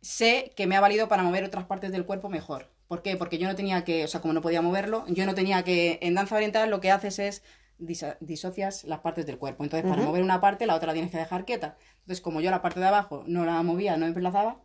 [0.00, 2.70] sé que me ha valido para mover otras partes del cuerpo mejor.
[2.88, 3.16] ¿Por qué?
[3.16, 5.98] Porque yo no tenía que, o sea, como no podía moverlo, yo no tenía que,
[6.02, 7.42] en danza oriental lo que haces es
[7.78, 9.62] disa- disocias las partes del cuerpo.
[9.62, 11.76] Entonces, para mover una parte, la otra la tienes que dejar quieta.
[12.00, 14.60] Entonces, como yo la parte de abajo no la movía, no me desplazaba,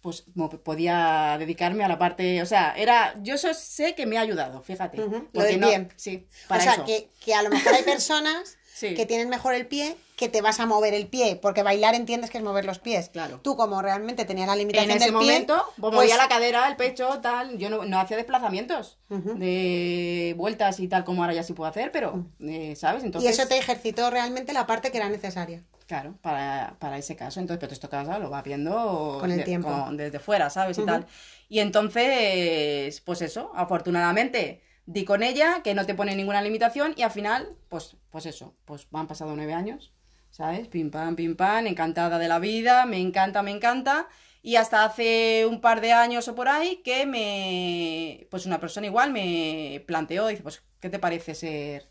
[0.00, 0.24] pues
[0.64, 4.62] podía dedicarme a la parte, o sea, era, yo eso sé que me ha ayudado,
[4.62, 4.96] fíjate.
[4.96, 5.88] Lo porque del no- pie.
[5.96, 6.84] Sí, O para sea, eso.
[6.86, 8.94] que, que a lo mejor hay personas Sí.
[8.94, 12.30] que tienen mejor el pie, que te vas a mover el pie, porque bailar entiendes
[12.30, 13.10] que es mover los pies.
[13.10, 13.38] Claro.
[13.42, 16.28] Tú, como realmente tenías la limitación En ese del pie, momento, pues, pues, movía la
[16.28, 17.58] cadera, el pecho, tal.
[17.58, 21.92] Yo no, no hacía desplazamientos de vueltas y tal como ahora ya sí puedo hacer,
[21.92, 23.02] pero, eh, ¿sabes?
[23.02, 25.62] y Entonces, eso te ejercitó realmente la parte que era necesaria.
[25.86, 27.40] Claro, para, para ese caso.
[27.40, 29.68] Entonces, pero esto casa lo va viendo Con el de- tiempo.
[29.68, 30.78] con- desde fuera, ¿sabes?
[30.78, 31.06] Y tal.
[31.48, 37.02] Y entonces, pues eso, afortunadamente di con ella, que no te pone ninguna limitación, y
[37.02, 39.92] al final, pues, pues eso, pues han pasado nueve años,
[40.30, 40.68] ¿sabes?
[40.68, 44.08] Pim pam, pim pam, encantada de la vida, me encanta, me encanta.
[44.42, 48.26] Y hasta hace un par de años o por ahí que me.
[48.30, 51.90] Pues una persona igual me planteó, dice, pues, ¿qué te parece ser.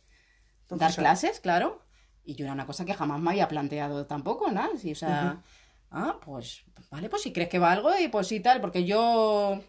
[0.69, 1.83] dar clases, claro?
[2.23, 4.77] Y yo era una cosa que jamás me había planteado tampoco, ¿no?
[4.77, 5.41] Sí, o sea,
[5.91, 9.61] ah, pues, vale, pues si crees que valgo y pues sí, tal, porque yo.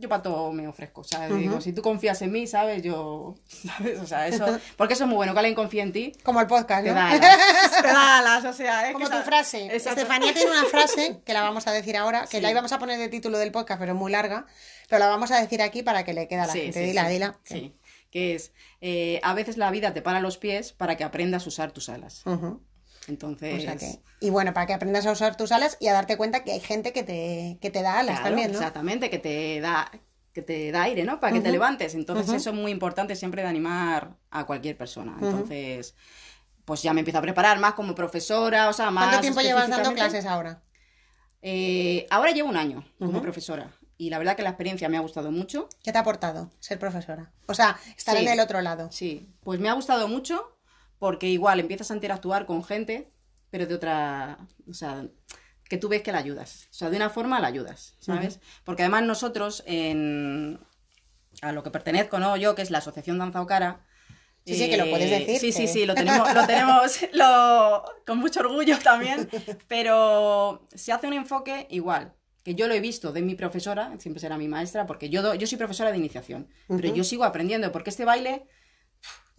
[0.00, 1.36] Yo para todo me ofrezco, ¿sabes?
[1.36, 2.82] Digo, si tú confías en mí, ¿sabes?
[2.82, 3.34] Yo,
[3.66, 4.00] ¿sabes?
[4.00, 4.46] O sea, eso.
[4.76, 6.12] Porque eso es muy bueno, que alguien confíe en ti.
[6.24, 9.22] Como el podcast, Te da alas, te da alas, o sea, es Como que tu
[9.22, 9.66] frase.
[9.66, 10.00] Exacto.
[10.00, 12.40] Estefanía tiene una frase que la vamos a decir ahora, que Sí.
[12.40, 14.46] la íbamos a poner de título del podcast, pero es muy larga.
[14.88, 16.80] Pero la vamos a decir aquí para que le quede a la Sí, gente.
[16.80, 17.38] sí, dila, dila.
[17.44, 17.76] Sí,
[18.10, 21.48] que es, eh, a veces la vida te para los pies para que aprendas a
[21.48, 22.24] usar tus alas.
[23.08, 25.92] Entonces, O sea que- y bueno, para que aprendas a usar tus alas y a
[25.92, 28.58] darte cuenta que hay gente que te, que te da alas Claro, también, ¿no?
[28.58, 29.90] Exactamente, que te da
[30.32, 31.18] que te da aire, ¿no?
[31.18, 31.94] Para que te levantes.
[31.96, 35.16] Entonces, eso es muy importante siempre de animar a cualquier persona.
[35.20, 35.96] Entonces,
[36.64, 39.68] pues ya me empiezo a preparar más como profesora, o sea, más ¿Cuánto tiempo llevas
[39.68, 40.62] dando clases ahora?
[41.42, 43.72] Eh, ahora llevo un año como profesora.
[43.96, 45.68] Y la verdad que la experiencia me ha gustado mucho.
[45.82, 47.32] ¿Qué te ha aportado ser profesora?
[47.46, 48.22] O sea, estar Sí.
[48.24, 48.90] en el otro lado.
[48.92, 50.56] Sí, pues me ha gustado mucho
[51.00, 53.10] porque igual empiezas a interactuar con gente,
[53.50, 55.06] pero de otra, o sea,
[55.68, 56.68] que tú ves que la ayudas.
[56.70, 58.38] O sea, de una forma la ayudas, ¿sabes?
[58.64, 60.60] Porque además nosotros, en,
[61.42, 62.36] a lo que pertenezco, ¿no?
[62.36, 63.84] Yo, que es la Asociación Danza Ocara.
[64.46, 67.84] Sí, sí, que lo puedes decir, Sí, sí, que- sí, lo tenemos, lo tenemos lo-
[68.06, 69.28] con mucho orgullo también.
[69.68, 74.20] Pero se hace un enfoque igual, que yo lo he visto de mi profesora, siempre
[74.20, 77.70] será mi maestra, porque yo, do- yo soy profesora de iniciación, pero yo sigo aprendiendo,
[77.72, 78.46] porque este baile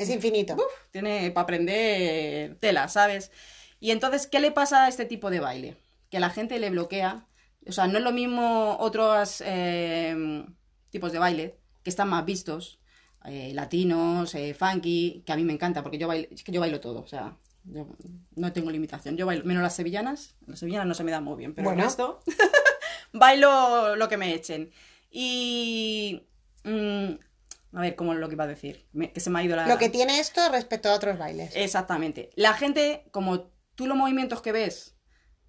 [0.02, 0.56] Es infinito.
[0.92, 3.32] tiene para aprender tela, ¿sabes?
[3.80, 5.78] Y entonces, ¿qué le pasa a este tipo de baile?
[6.10, 7.26] Que la gente le bloquea.
[7.68, 10.44] O sea, no es lo mismo otros eh,
[10.90, 12.80] tipos de baile que están más vistos,
[13.26, 16.60] eh, latinos, eh, funky, que a mí me encanta, porque yo bailo, es que yo
[16.60, 17.88] bailo todo, o sea, yo
[18.36, 19.16] no tengo limitación.
[19.18, 21.82] Yo bailo, menos las sevillanas, las sevillanas no se me dan muy bien, pero Bueno.
[21.84, 22.22] el resto
[23.14, 24.72] bailo lo que me echen.
[25.12, 26.24] Y...
[26.64, 27.14] mm,
[27.74, 28.88] a ver, ¿cómo es lo que iba a decir?
[28.94, 29.68] Me- que se me ha ido la...
[29.68, 31.56] Lo que tiene esto respecto a otros bailes.
[31.56, 32.30] Exactamente.
[32.36, 34.96] La gente, como tú los movimientos que ves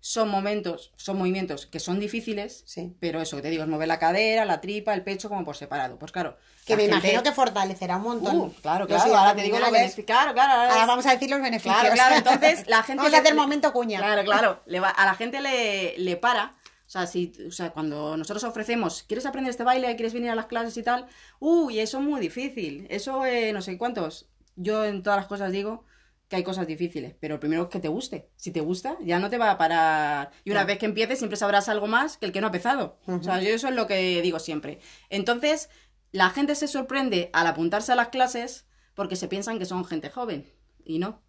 [0.05, 2.97] son momentos, son movimientos que son difíciles, Sí.
[2.99, 5.57] pero eso que te digo es mover la cadera, la tripa, el pecho como por
[5.57, 5.97] separado.
[5.99, 6.37] Pues claro.
[6.67, 8.37] Que me gente- imagino que fortalecerá un montón.
[8.37, 9.17] Uh, claro, claro.
[9.17, 10.07] Ahora te digo los beneficios.
[10.07, 10.53] Claro, claro.
[10.55, 11.75] ahora Ahora es- vamos a decir los beneficios.
[11.77, 12.17] Claro, claro.
[12.17, 12.97] Entonces, la gente.
[12.99, 13.99] Vamos le- a hacer momento cuña.
[14.01, 14.61] Claro, claro.
[14.67, 16.57] Le va- a la gente le, le para.
[16.93, 19.97] O sea, si, o sea, cuando nosotros ofrecemos, ¿quieres aprender este baile?
[19.97, 21.07] ¿Quieres venir a las clases y tal?
[21.41, 22.87] Uy, eso es muy difícil.
[22.91, 24.29] Eso, eh, no sé cuántos.
[24.57, 25.87] Yo en todas las cosas digo
[26.29, 28.29] que hay cosas difíciles, pero primero es que te guste.
[28.37, 30.33] Si te gusta, ya no te va a parar.
[30.45, 32.99] Y una vez que empieces, siempre sabrás algo más que el que no ha empezado.
[33.07, 34.79] O sea, yo eso es lo que digo siempre.
[35.09, 35.71] Entonces,
[36.11, 40.11] la gente se sorprende al apuntarse a las clases porque se piensan que son gente
[40.11, 40.53] joven.
[40.85, 41.23] Y no.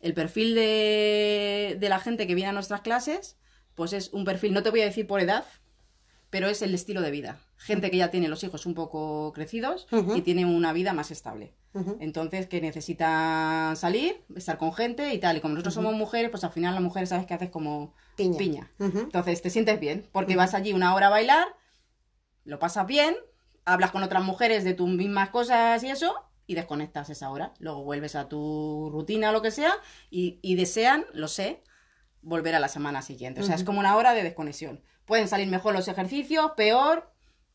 [0.00, 3.36] El perfil de, de la gente que viene a nuestras clases,
[3.74, 5.44] pues es un perfil, no te voy a decir por edad,
[6.30, 7.38] pero es el estilo de vida.
[7.58, 11.54] Gente que ya tiene los hijos un poco crecidos y tiene una vida más estable.
[12.00, 15.36] Entonces, que necesitan salir, estar con gente y tal.
[15.36, 18.70] Y como nosotros somos mujeres, pues al final la mujer sabes que haces como Piña.
[18.78, 21.48] Entonces, te sientes bien, porque vas allí una hora a bailar,
[22.44, 23.14] lo pasas bien,
[23.64, 26.14] hablas con otras mujeres de tus mismas cosas y eso,
[26.46, 27.54] y desconectas esa hora.
[27.58, 29.72] Luego vuelves a tu rutina o lo que sea,
[30.10, 31.62] y, y desean, lo sé,
[32.22, 33.40] volver a la semana siguiente.
[33.40, 34.80] O sea, es como una hora de desconexión.
[35.04, 37.10] Pueden salir mejor los ejercicios, peor,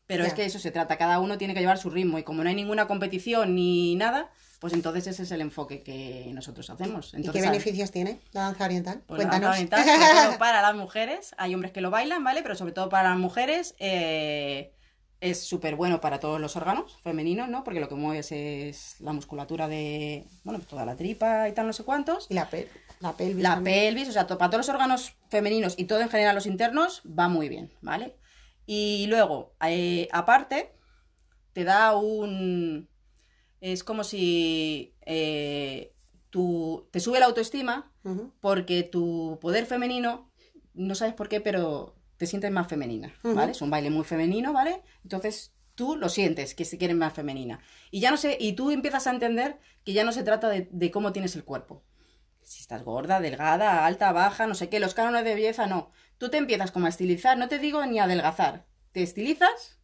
[0.06, 2.42] Pero es que eso se trata, cada uno tiene que llevar su ritmo y como
[2.42, 7.12] no hay ninguna competición ni nada, pues entonces ese es el enfoque que nosotros hacemos.
[7.14, 7.42] ¿Y qué ¿sabes?
[7.42, 9.02] beneficios tiene la danza oriental?
[9.06, 9.56] Pues la Cuéntanos.
[9.58, 12.42] danza oriental, sobre todo para las mujeres, hay hombres que lo bailan, ¿vale?
[12.42, 14.72] Pero sobre todo para las mujeres eh,
[15.20, 17.62] es súper bueno para todos los órganos femeninos, ¿no?
[17.64, 21.66] Porque lo que mueves es la musculatura de, bueno, pues toda la tripa y tal,
[21.66, 22.26] no sé cuántos.
[22.30, 22.68] Y la, pel-
[23.00, 23.42] la pelvis.
[23.42, 23.94] La también.
[23.94, 27.28] pelvis, o sea, para todos los órganos femeninos y todo en general los internos, va
[27.28, 28.14] muy bien, ¿vale?
[28.66, 30.72] Y luego, eh, aparte,
[31.52, 32.88] te da un...
[33.60, 35.92] Es como si eh,
[36.30, 37.90] tu- te sube la autoestima
[38.40, 40.30] porque tu poder femenino,
[40.74, 43.52] no sabes por qué, pero te sientes más femenina, ¿vale?
[43.52, 44.82] Es un baile muy femenino, ¿vale?
[45.02, 47.60] Entonces tú lo sientes, que se quieres más femenina.
[47.90, 50.68] Y ya no sé, y tú empiezas a entender que ya no se trata de,
[50.70, 51.82] de cómo tienes el cuerpo.
[52.48, 55.90] Si estás gorda, delgada, alta, baja, no sé qué, los cánones de belleza, no.
[56.16, 58.64] Tú te empiezas como a estilizar, no te digo ni adelgazar.
[58.92, 59.78] Te estilizas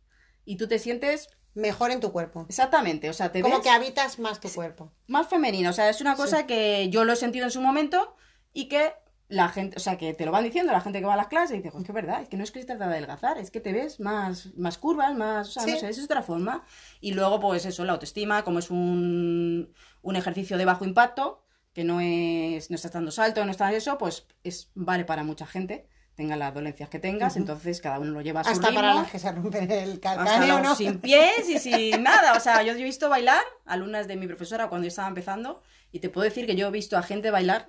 [0.47, 2.47] y tú te sientes Mejor en tu cuerpo.
[2.49, 4.93] exactamente, o sea, te Como ves que habitas más tu cuerpo.
[5.07, 5.69] más femenina.
[5.69, 8.17] O sea, es una cosa que yo lo he sentido en su momento
[8.55, 8.93] y que
[9.29, 11.29] la gente, o sea, que te lo van diciendo la gente que va a las
[11.29, 12.95] clases y dice, "Jo, es que es verdad, es que no es que trata de
[12.95, 15.71] adelgazar, es que te ves más, más curvas, más, o sea, Sí.
[15.73, 16.65] no sé, es otra forma.
[17.01, 19.73] Y luego, pues eso, la autoestima, como es un,
[20.03, 21.44] un ejercicio de bajo impacto,
[21.75, 25.45] que no es, no estás dando salto, no estás eso, pues es, vale para mucha
[25.45, 28.81] gente, tenga las dolencias que tengas, entonces cada uno lo lleva a su Hasta ritmo.
[28.81, 30.77] para las que se rompen el calcáneo, ¿no?
[30.77, 32.35] sin pies y sin nada.
[32.37, 35.61] O sea, yo, yo he visto bailar alumnas de mi profesora cuando yo estaba empezando
[35.91, 37.69] y te puedo decir que yo he visto a gente bailar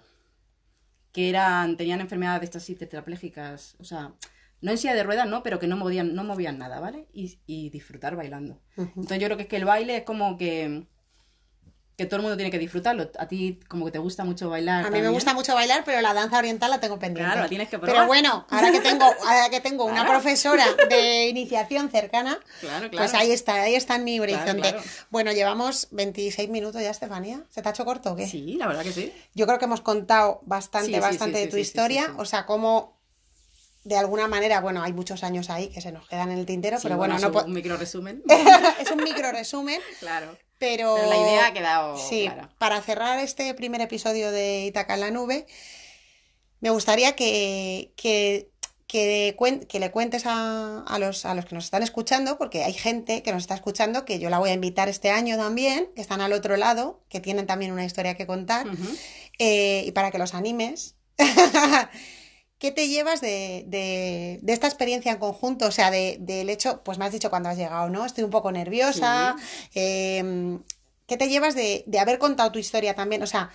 [1.11, 4.13] que eran tenían enfermedades de estas así tetraplégicas, o sea,
[4.61, 7.07] no en silla de ruedas, no, pero que no movían, no movían nada, ¿vale?
[7.13, 8.61] Y, y disfrutar bailando.
[8.77, 10.85] Entonces yo creo que es que el baile es como que
[11.97, 13.09] que todo el mundo tiene que disfrutarlo.
[13.17, 14.85] A ti como que te gusta mucho bailar.
[14.85, 17.23] A mí me gusta mucho bailar, pero la danza oriental la tengo pendiente.
[17.31, 18.07] Claro, la tienes que Pero probar.
[18.07, 22.97] bueno, ahora que tengo, ahora que tengo una profesora de iniciación cercana, Claro, claro.
[22.97, 24.75] pues ahí está, ahí está en mi horizonte.
[25.09, 27.43] Bueno, llevamos 26 minutos ya, Estefanía.
[27.49, 28.27] ¿Se te ha hecho corto o qué?
[28.27, 29.13] Sí, la verdad que sí.
[29.33, 32.13] Yo creo que hemos contado bastante, Sí, bastante sí, de tu historia.
[32.17, 32.93] O sea, cómo
[33.85, 36.77] de alguna manera, bueno, hay muchos años ahí que se nos quedan en el tintero,
[36.77, 38.23] Sí, pero bueno, no eso, po- un micro resumen.
[38.79, 39.79] es un micro resumen.
[39.99, 40.35] claro.
[40.57, 42.49] Pero, Pero la idea ha quedado Sí, clara.
[42.57, 45.45] para cerrar este primer episodio de Itaca en la nube,
[46.61, 48.49] me gustaría que, que,
[48.87, 52.63] que, cuen- que le cuentes a, a los, a los que nos están escuchando, porque
[52.63, 55.89] hay gente que nos está escuchando, que yo la voy a invitar este año también,
[55.95, 58.65] que están al otro lado, que tienen también una historia que contar,
[59.39, 60.95] eh, y para que los animes.
[62.65, 65.67] ¿Qué te llevas de, de- de esta experiencia en conjunto?
[65.67, 68.03] O sea, de- del hecho, pues me has dicho cuando has llegado, ¿no?
[68.07, 69.35] Estoy un poco nerviosa.
[69.75, 70.57] eh,
[71.05, 73.21] ¿Qué te llevas de, haber contado tu historia también?
[73.21, 73.51] O sea,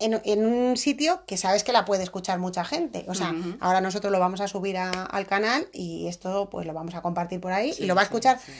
[0.00, 3.04] en, en un sitio que sabes que la puede escuchar mucha gente.
[3.06, 6.74] O sea, ahora nosotros lo vamos a subir a- al canal y esto pues lo
[6.74, 8.50] vamos a compartir por ahí Sí, y lo va a escuchar sí.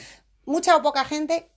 [0.45, 1.49] mucha o poca gente.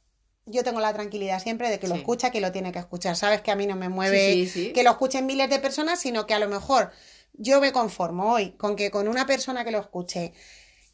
[0.46, 2.00] Yo tengo la tranquilidad siempre de que lo Sí.
[2.00, 3.14] escucha, que lo tiene que escuchar.
[3.14, 4.72] Sabes que a mí no me mueve Sí, sí, sí.
[4.72, 6.90] que lo escuchen miles de personas, sino que a lo mejor
[7.34, 10.32] yo me conformo hoy con que con una persona que lo escuche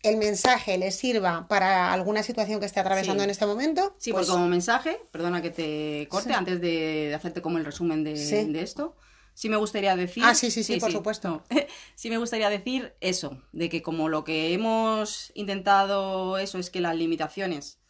[0.03, 3.25] el mensaje le sirva para alguna situación que esté atravesando Sí.
[3.25, 3.97] en este momento.
[3.99, 6.35] Sí, pues, porque como mensaje, perdona que te corte Sí.
[6.35, 8.45] antes de, de hacerte como el resumen de, Sí.
[8.53, 8.97] de esto.
[9.35, 10.23] Sí me gustaría decir...
[10.25, 11.29] Ah, sí, sí, sí, por supuesto.
[11.29, 11.45] no.
[11.97, 16.81] sí me gustaría decir eso, de que como lo que hemos intentado eso es que
[16.81, 17.81] las limitaciones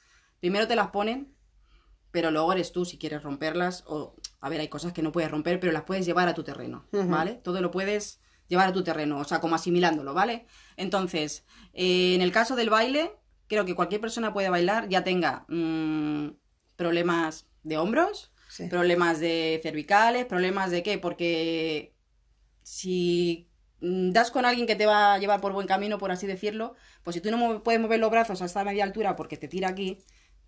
[0.41, 1.35] primero te las ponen,
[2.13, 4.15] pero luego eres tú si quieres romperlas o...
[4.41, 6.87] A ver, hay cosas que no puedes romper, pero las puedes llevar a tu terreno.
[6.93, 7.35] ¿vale?
[7.35, 10.47] Todo lo puedes llevar a tu terreno, o sea, como asimilándolo, ¿vale?
[10.77, 13.13] Entonces, eh, en el caso del baile,
[13.49, 16.29] creo que cualquier persona puede bailar, ya tenga mm,
[16.77, 18.69] problemas de hombros, Sí.
[18.69, 21.93] problemas de cervicales, problemas de qué, porque
[22.63, 23.49] si
[23.81, 27.15] das con alguien que te va a llevar por buen camino, por así decirlo, pues
[27.15, 29.99] si tú no puedes mover los brazos hasta media altura porque te tira aquí,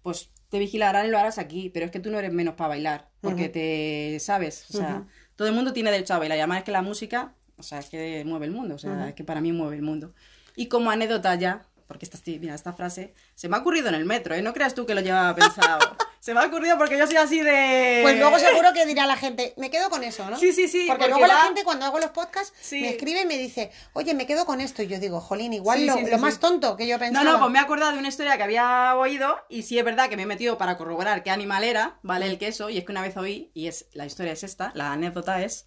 [0.03, 2.69] pues te vigilarán y lo harás aquí, pero es que tú no eres menos para
[2.69, 5.07] bailar, porque te sabes, o sea,
[5.37, 7.79] todo el mundo tiene derecho a bailar, y además es que la música, o sea,
[7.79, 9.05] es que mueve el mundo, o sea, Ujú.
[9.09, 10.13] es que para mí mueve el mundo.
[10.57, 14.05] Y como anécdota ya, porque esta, mira, esta frase se me ha ocurrido en el
[14.05, 14.43] metro, ¿eh?
[14.43, 15.79] No creas tú que lo llevaba pensado.
[16.21, 18.01] se me ha ocurrido porque yo soy así de...
[18.03, 20.37] Pues luego seguro que dirá la gente, me quedo con eso, ¿no?
[20.37, 22.81] Sí, sí, sí, Porque, porque luego la va- gente cuando hago los podcasts Sí.
[22.83, 24.83] me escribe y me dice, oye, me quedo con esto.
[24.83, 27.25] Y yo digo, jolín, igual Sí, lo, sí, lo más tonto que yo No, pensaba.
[27.25, 30.11] no, pues me he acordado de una historia que había oído y sí es verdad
[30.11, 32.27] que me he metido para corroborar qué animal era, ¿vale?
[32.27, 34.93] El queso, y es que una vez oí, y es la historia es esta, la
[34.93, 35.67] anécdota es,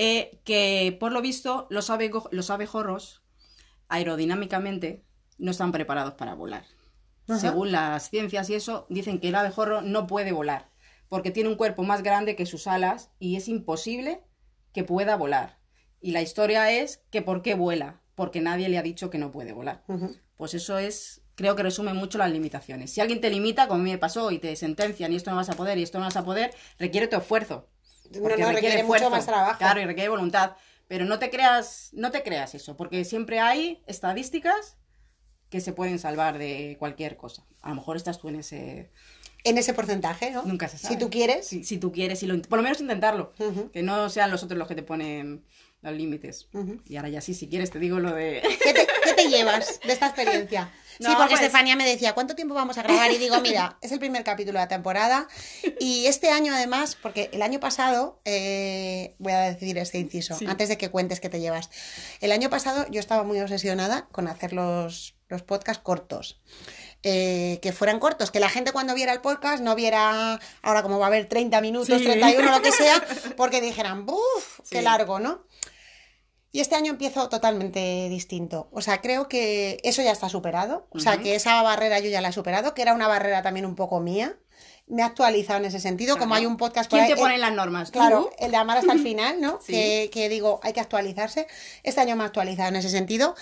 [0.00, 1.90] eh, que por lo visto los,
[2.30, 3.24] los abejorros
[3.88, 5.04] aerodinámicamente
[5.38, 6.64] no están preparados para volar.
[7.26, 7.40] Ajá.
[7.40, 10.70] Según las ciencias y eso, dicen que el abejorro no puede volar,
[11.08, 14.22] porque tiene un cuerpo más grande que sus alas y es imposible
[14.72, 15.58] que pueda volar.
[16.00, 18.00] Y la historia es que ¿por qué vuela?
[18.14, 19.82] Porque nadie le ha dicho que no puede volar.
[20.36, 22.92] Pues eso es creo que resume mucho las limitaciones.
[22.92, 25.36] Si alguien te limita, como a mí me pasó, y te sentencian y esto no
[25.36, 27.68] vas a poder y esto no vas a poder, requiere tu esfuerzo.
[28.14, 29.58] No, no, requiere mucho más trabajo.
[29.58, 30.52] Claro, y requiere voluntad.
[30.86, 34.78] Pero no te creas, no te creas eso, porque siempre hay estadísticas
[35.50, 37.46] que se pueden salvar de cualquier cosa.
[37.60, 38.90] A lo mejor estás tú en ese...
[39.44, 40.42] En ese porcentaje, ¿no?
[40.42, 40.94] Nunca se sabe.
[40.94, 41.46] Si tú quieres.
[41.46, 43.32] Si, si tú quieres, y lo, por lo menos intentarlo.
[43.72, 45.44] Que no sean los otros los que te ponen
[45.80, 46.48] los límites.
[46.86, 48.42] Y ahora ya sí, si quieres, te digo lo de...
[48.62, 48.87] ¿Qué te, qué
[49.22, 50.72] te llevas de esta experiencia?
[51.00, 53.08] Sí, porque pues- Estefanía me decía, ¿cuánto tiempo vamos a grabar?
[53.12, 55.28] Y digo, mira, es el primer capítulo de la temporada.
[55.78, 60.46] Y este año, además, porque el año pasado, eh, voy a decir este inciso, Sí.
[60.48, 61.70] antes de que cuentes qué te llevas.
[62.20, 66.40] El año pasado yo estaba muy obsesionada con hacer los, los podcasts cortos.
[67.04, 70.98] Eh, que fueran cortos, que la gente cuando viera el podcast no viera ahora como
[70.98, 72.04] va a haber 30 minutos, Sí.
[72.06, 73.00] 31, lo que sea,
[73.36, 74.58] porque dijeran, ¡buf!
[74.68, 74.82] ¡Qué Sí.
[74.84, 75.46] largo, ¿no?
[76.50, 78.68] Y este año empiezo totalmente distinto.
[78.72, 80.86] O sea, creo que eso ya está superado.
[80.90, 83.66] O sea, que esa barrera yo ya la he superado, que era una barrera también
[83.66, 84.36] un poco mía.
[84.86, 86.16] Me he actualizado en ese sentido.
[86.16, 87.08] Como hay un podcast por ¿Quién ahí.
[87.14, 87.90] te el- pone las normas?
[87.90, 87.98] ¿Tú?
[87.98, 89.58] Claro, el de amar hasta el final, ¿no?
[89.64, 89.72] Sí.
[89.72, 91.46] Que, que digo, hay que actualizarse.
[91.82, 93.34] Este año me he actualizado en ese sentido.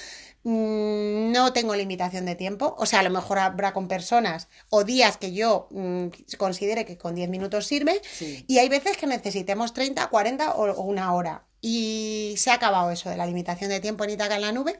[0.42, 2.74] Mm, No tengo limitación de tiempo.
[2.78, 6.06] O sea, a lo mejor habrá con personas o días que yo mm,
[6.38, 8.00] considere que con 10 minutos sirve.
[8.02, 8.44] Sí.
[8.48, 11.44] Y hay veces que necesitemos 30, 40 o, o una hora.
[11.68, 14.78] Y se ha acabado eso de la limitación de tiempo en Itaca en la nube.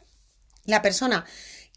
[0.67, 1.25] La persona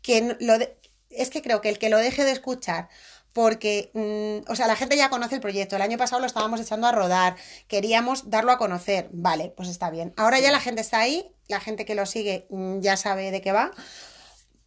[0.04, 0.78] que lo de-
[1.10, 2.90] es que creo que el que lo deje de escuchar
[3.34, 5.76] porque, mm, o sea, la gente ya conoce el proyecto.
[5.76, 7.36] El año pasado lo estábamos echando a rodar,
[7.68, 9.10] queríamos darlo a conocer.
[9.12, 10.14] Vale, pues está bien.
[10.16, 13.42] Ahora ya la gente está ahí, la gente que lo sigue mm, ya sabe de
[13.42, 13.72] qué va,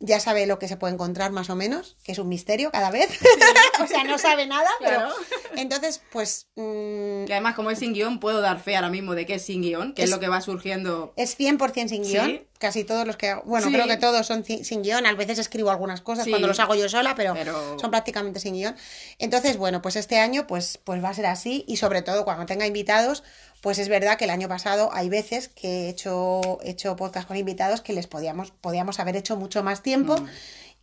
[0.05, 2.91] ya sabe lo que se puede encontrar más o menos, que es un misterio cada
[2.91, 3.09] vez.
[3.83, 5.11] o sea, no sabe nada, Claro.
[5.15, 9.15] pero entonces, pues mm, Que además, como es sin guion, puedo dar fe ahora mismo
[9.15, 11.12] de que es sin guion, que es, Es- lo que va surgiendo.
[11.17, 12.27] Es 100% sin guion.
[12.27, 12.47] Sí.
[12.59, 13.35] Casi todos los que.
[13.45, 13.73] Bueno, Sí.
[13.73, 15.05] creo que todos son sin guion.
[15.05, 18.55] A veces escribo algunas cosas cuando los hago yo sola, pero, Pero- son prácticamente sin
[18.55, 18.77] guion.
[19.19, 21.65] Entonces, bueno, pues este año pues, pues va a ser así.
[21.67, 23.25] Y sobre todo cuando tenga invitados,
[23.62, 27.27] pues es verdad que el año pasado hay veces que he hecho, he hecho podcast
[27.27, 30.16] con invitados que les podíamos, podíamos haber hecho mucho más tiempo.
[30.18, 30.29] Mm.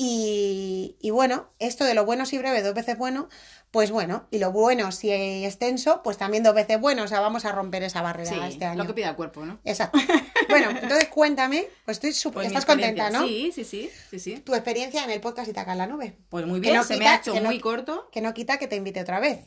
[0.02, 3.28] Y, y bueno, esto de lo bueno si breve, dos veces bueno,
[3.70, 7.44] pues bueno, y lo bueno si extenso, pues también dos veces bueno, o sea, vamos
[7.44, 8.78] a romper esa barrera Sí, este año.
[8.82, 9.60] lo que pida el cuerpo, ¿no?
[9.66, 10.00] Exacto.
[10.48, 13.10] Bueno, entonces cuéntame, pues estoy súper, Pues estás contenta.
[13.10, 13.28] ¿no?
[13.28, 14.38] Sí, sí, sí, sí, sí.
[14.38, 16.16] Tu experiencia en el podcast Itaca en la nube.
[16.30, 18.10] Pues muy bien, no se me ha hecho no- muy corto.
[18.12, 19.42] Que no quita que te invite otra vez.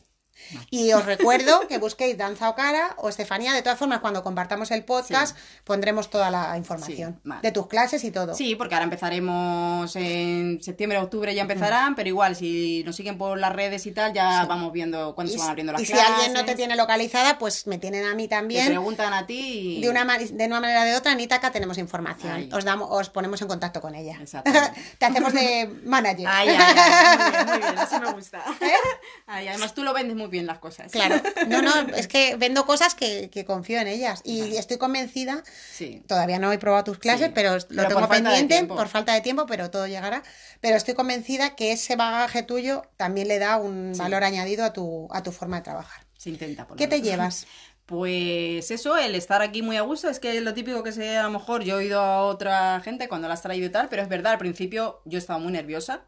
[0.69, 3.53] Y os recuerdo que busquéis Danza o Cara o Estefanía.
[3.53, 8.03] De todas formas, cuando compartamos el podcast, pondremos toda la información Sí, de tus clases
[8.03, 8.33] y todo.
[8.35, 13.37] Sí, porque ahora empezaremos en septiembre, octubre ya empezarán, pero igual si nos siguen por
[13.37, 15.93] las redes y tal, ya vamos viendo cuándo Y, se van abriendo las y si
[15.93, 16.11] clases.
[16.13, 18.67] alguien no te tiene localizada, pues me tienen a mí Te también.
[18.67, 19.81] preguntan a ti y...
[19.81, 22.49] De una, de una manera o de otra, en Itaca tenemos información.
[22.53, 24.19] Os, damos, os ponemos en contacto con ella.
[24.97, 26.27] Te hacemos de manager.
[26.29, 28.43] Ay, ay, ay, muy bien, muy bien, así me gusta.
[29.27, 30.91] Ay, además tú lo vendes muy bien las cosas.
[30.91, 35.43] Claro, no, no, es que vendo cosas que, que confío en ellas y estoy convencida,
[35.73, 36.03] Sí.
[36.07, 39.21] todavía no he probado tus clases, Sí, pero lo pero tengo pendiente por falta de
[39.21, 40.23] tiempo, pero todo llegará.
[40.61, 43.99] Pero estoy convencida que ese bagaje tuyo también le da un Sí.
[43.99, 46.05] valor añadido a tu, a tu forma de trabajar.
[46.17, 46.65] Se intenta.
[46.67, 47.45] por ¿Qué te llevas?
[47.85, 51.23] Pues eso, el estar aquí muy a gusto, es que lo típico que sé, a
[51.23, 54.01] lo mejor yo he oído a otra gente cuando la has traído y tal, pero
[54.01, 56.01] es verdad, al principio yo estaba muy nerviosa.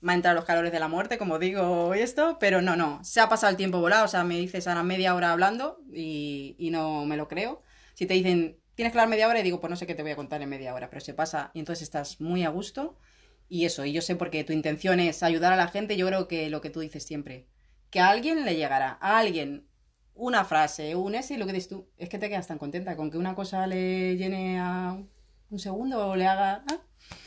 [0.00, 3.20] Me han entrado los calores de la muerte, como digo esto, pero no, no, se
[3.20, 6.70] ha pasado el tiempo volado, o sea, me dices ahora media hora hablando y, y
[6.70, 7.62] no me lo creo.
[7.94, 10.02] Si te dicen, tienes que hablar media hora, y digo, pues no sé qué te
[10.02, 12.96] voy a contar en media hora, pero se pasa y entonces estás muy a gusto
[13.48, 16.28] y eso, y yo sé porque tu intención es ayudar a la gente, yo creo
[16.28, 17.48] que lo que tú dices siempre,
[17.90, 19.68] que a alguien le llegará, a alguien
[20.14, 22.96] una frase, un ese, y lo que dices tú, es que te quedas tan contenta
[22.96, 24.96] con que una cosa le llene a
[25.50, 26.64] un segundo o le haga...
[26.70, 26.78] ah,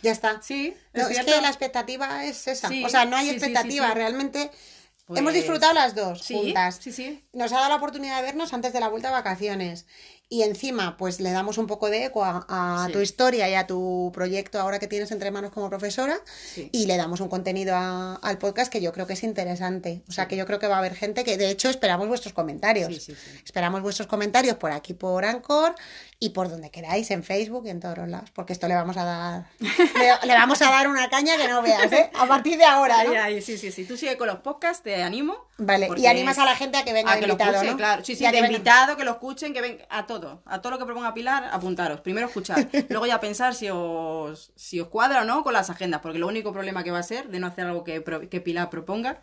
[0.02, 0.42] Ya está.
[0.42, 2.68] sí, No, es que la expectativa es esa.
[2.70, 3.94] Sí, o sea, no hay sí, expectativa, sí.
[3.94, 4.52] realmente
[5.06, 6.80] Pues- hemos disfrutado las dos juntas.
[6.82, 7.24] sí, sí.
[7.34, 9.86] Nos ha dado la oportunidad de vernos antes de la vuelta a vacaciones.
[10.30, 14.10] Y encima, pues le damos un poco de eco a, tu historia y a tu
[14.16, 16.18] proyecto ahora que tienes entre manos como profesora.
[16.72, 20.02] Y le damos un contenido a- al podcast que yo creo que es interesante.
[20.08, 22.34] O sea, que yo creo que va a haber gente que, de hecho, esperamos vuestros
[22.34, 23.10] comentarios.
[23.46, 25.76] Esperamos vuestros comentarios por aquí, por Anchor
[26.20, 28.30] y por donde queráis, en Facebook y en todos los lados.
[28.32, 29.46] Porque esto le vamos a dar.
[29.60, 32.10] le, le vamos a dar una caña que no veas, ¿eh?
[32.18, 33.10] A partir de ahora, ¿no?
[33.12, 33.84] Ay, ay, sí, sí, sí.
[33.86, 35.36] Tú sigue con los podcasts, te animo.
[35.58, 37.78] Vale, y animas a la gente a que venga a que lo invitado, escuche, ¿no?
[37.78, 38.04] claro.
[38.06, 40.42] Sí, sí, de que venga- invitado, que lo escuchen, que ven a todo.
[40.46, 42.00] A todo lo que proponga Pilar, apuntaros.
[42.02, 42.68] Primero escuchar.
[42.90, 46.00] Luego ya pensar si os, si os cuadra o no con las agendas.
[46.02, 48.70] Porque lo único problema que va a ser de no hacer algo que, que Pilar
[48.70, 49.22] proponga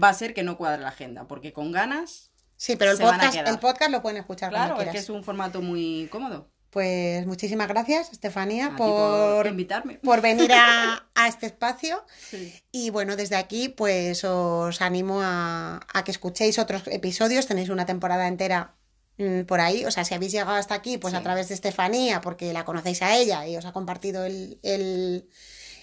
[0.00, 1.24] va a ser que no cuadre la agenda.
[1.26, 2.29] Porque con ganas,
[2.62, 5.24] Sí, pero el podcast, el podcast lo pueden escuchar claro, cuando es que es un
[5.24, 6.50] formato muy cómodo.
[6.68, 9.94] Pues muchísimas gracias, Estefanía, A por invitarme.
[10.04, 12.04] por venir a, a este espacio.
[12.28, 12.52] Sí.
[12.70, 17.46] Y bueno, desde aquí, pues os animo a, a que escuchéis otros episodios.
[17.46, 18.74] Tenéis una temporada entera
[19.16, 19.86] mm, por ahí.
[19.86, 23.00] O sea, si habéis llegado hasta aquí, pues a través de Estefanía, porque la conocéis
[23.00, 25.30] a ella y os ha compartido el, el-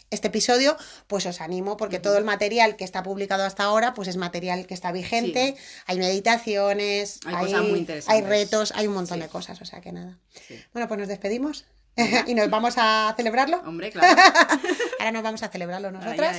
[0.09, 0.77] este episodio,
[1.07, 4.65] pues os animo, porque todo el material que está publicado hasta ahora, pues es material
[4.67, 5.55] que está vigente.
[5.85, 8.25] Hay meditaciones, Hay cosas muy hay interesantes.
[8.29, 9.23] retos, hay un montón Sí.
[9.23, 9.61] de cosas.
[9.61, 10.17] O sea que nada.
[10.47, 10.59] Sí.
[10.73, 11.65] Bueno, pues nos despedimos
[12.27, 13.57] y nos vamos a celebrarlo.
[13.65, 14.15] Hombre, claro.
[14.99, 16.37] Ahora nos vamos a celebrarlo nosotras.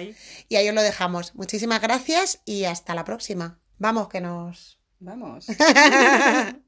[0.49, 1.35] Y ahí os lo dejamos.
[1.35, 3.59] Muchísimas gracias y hasta la próxima.
[3.79, 4.79] Vamos, que nos...
[5.01, 5.47] Vamos.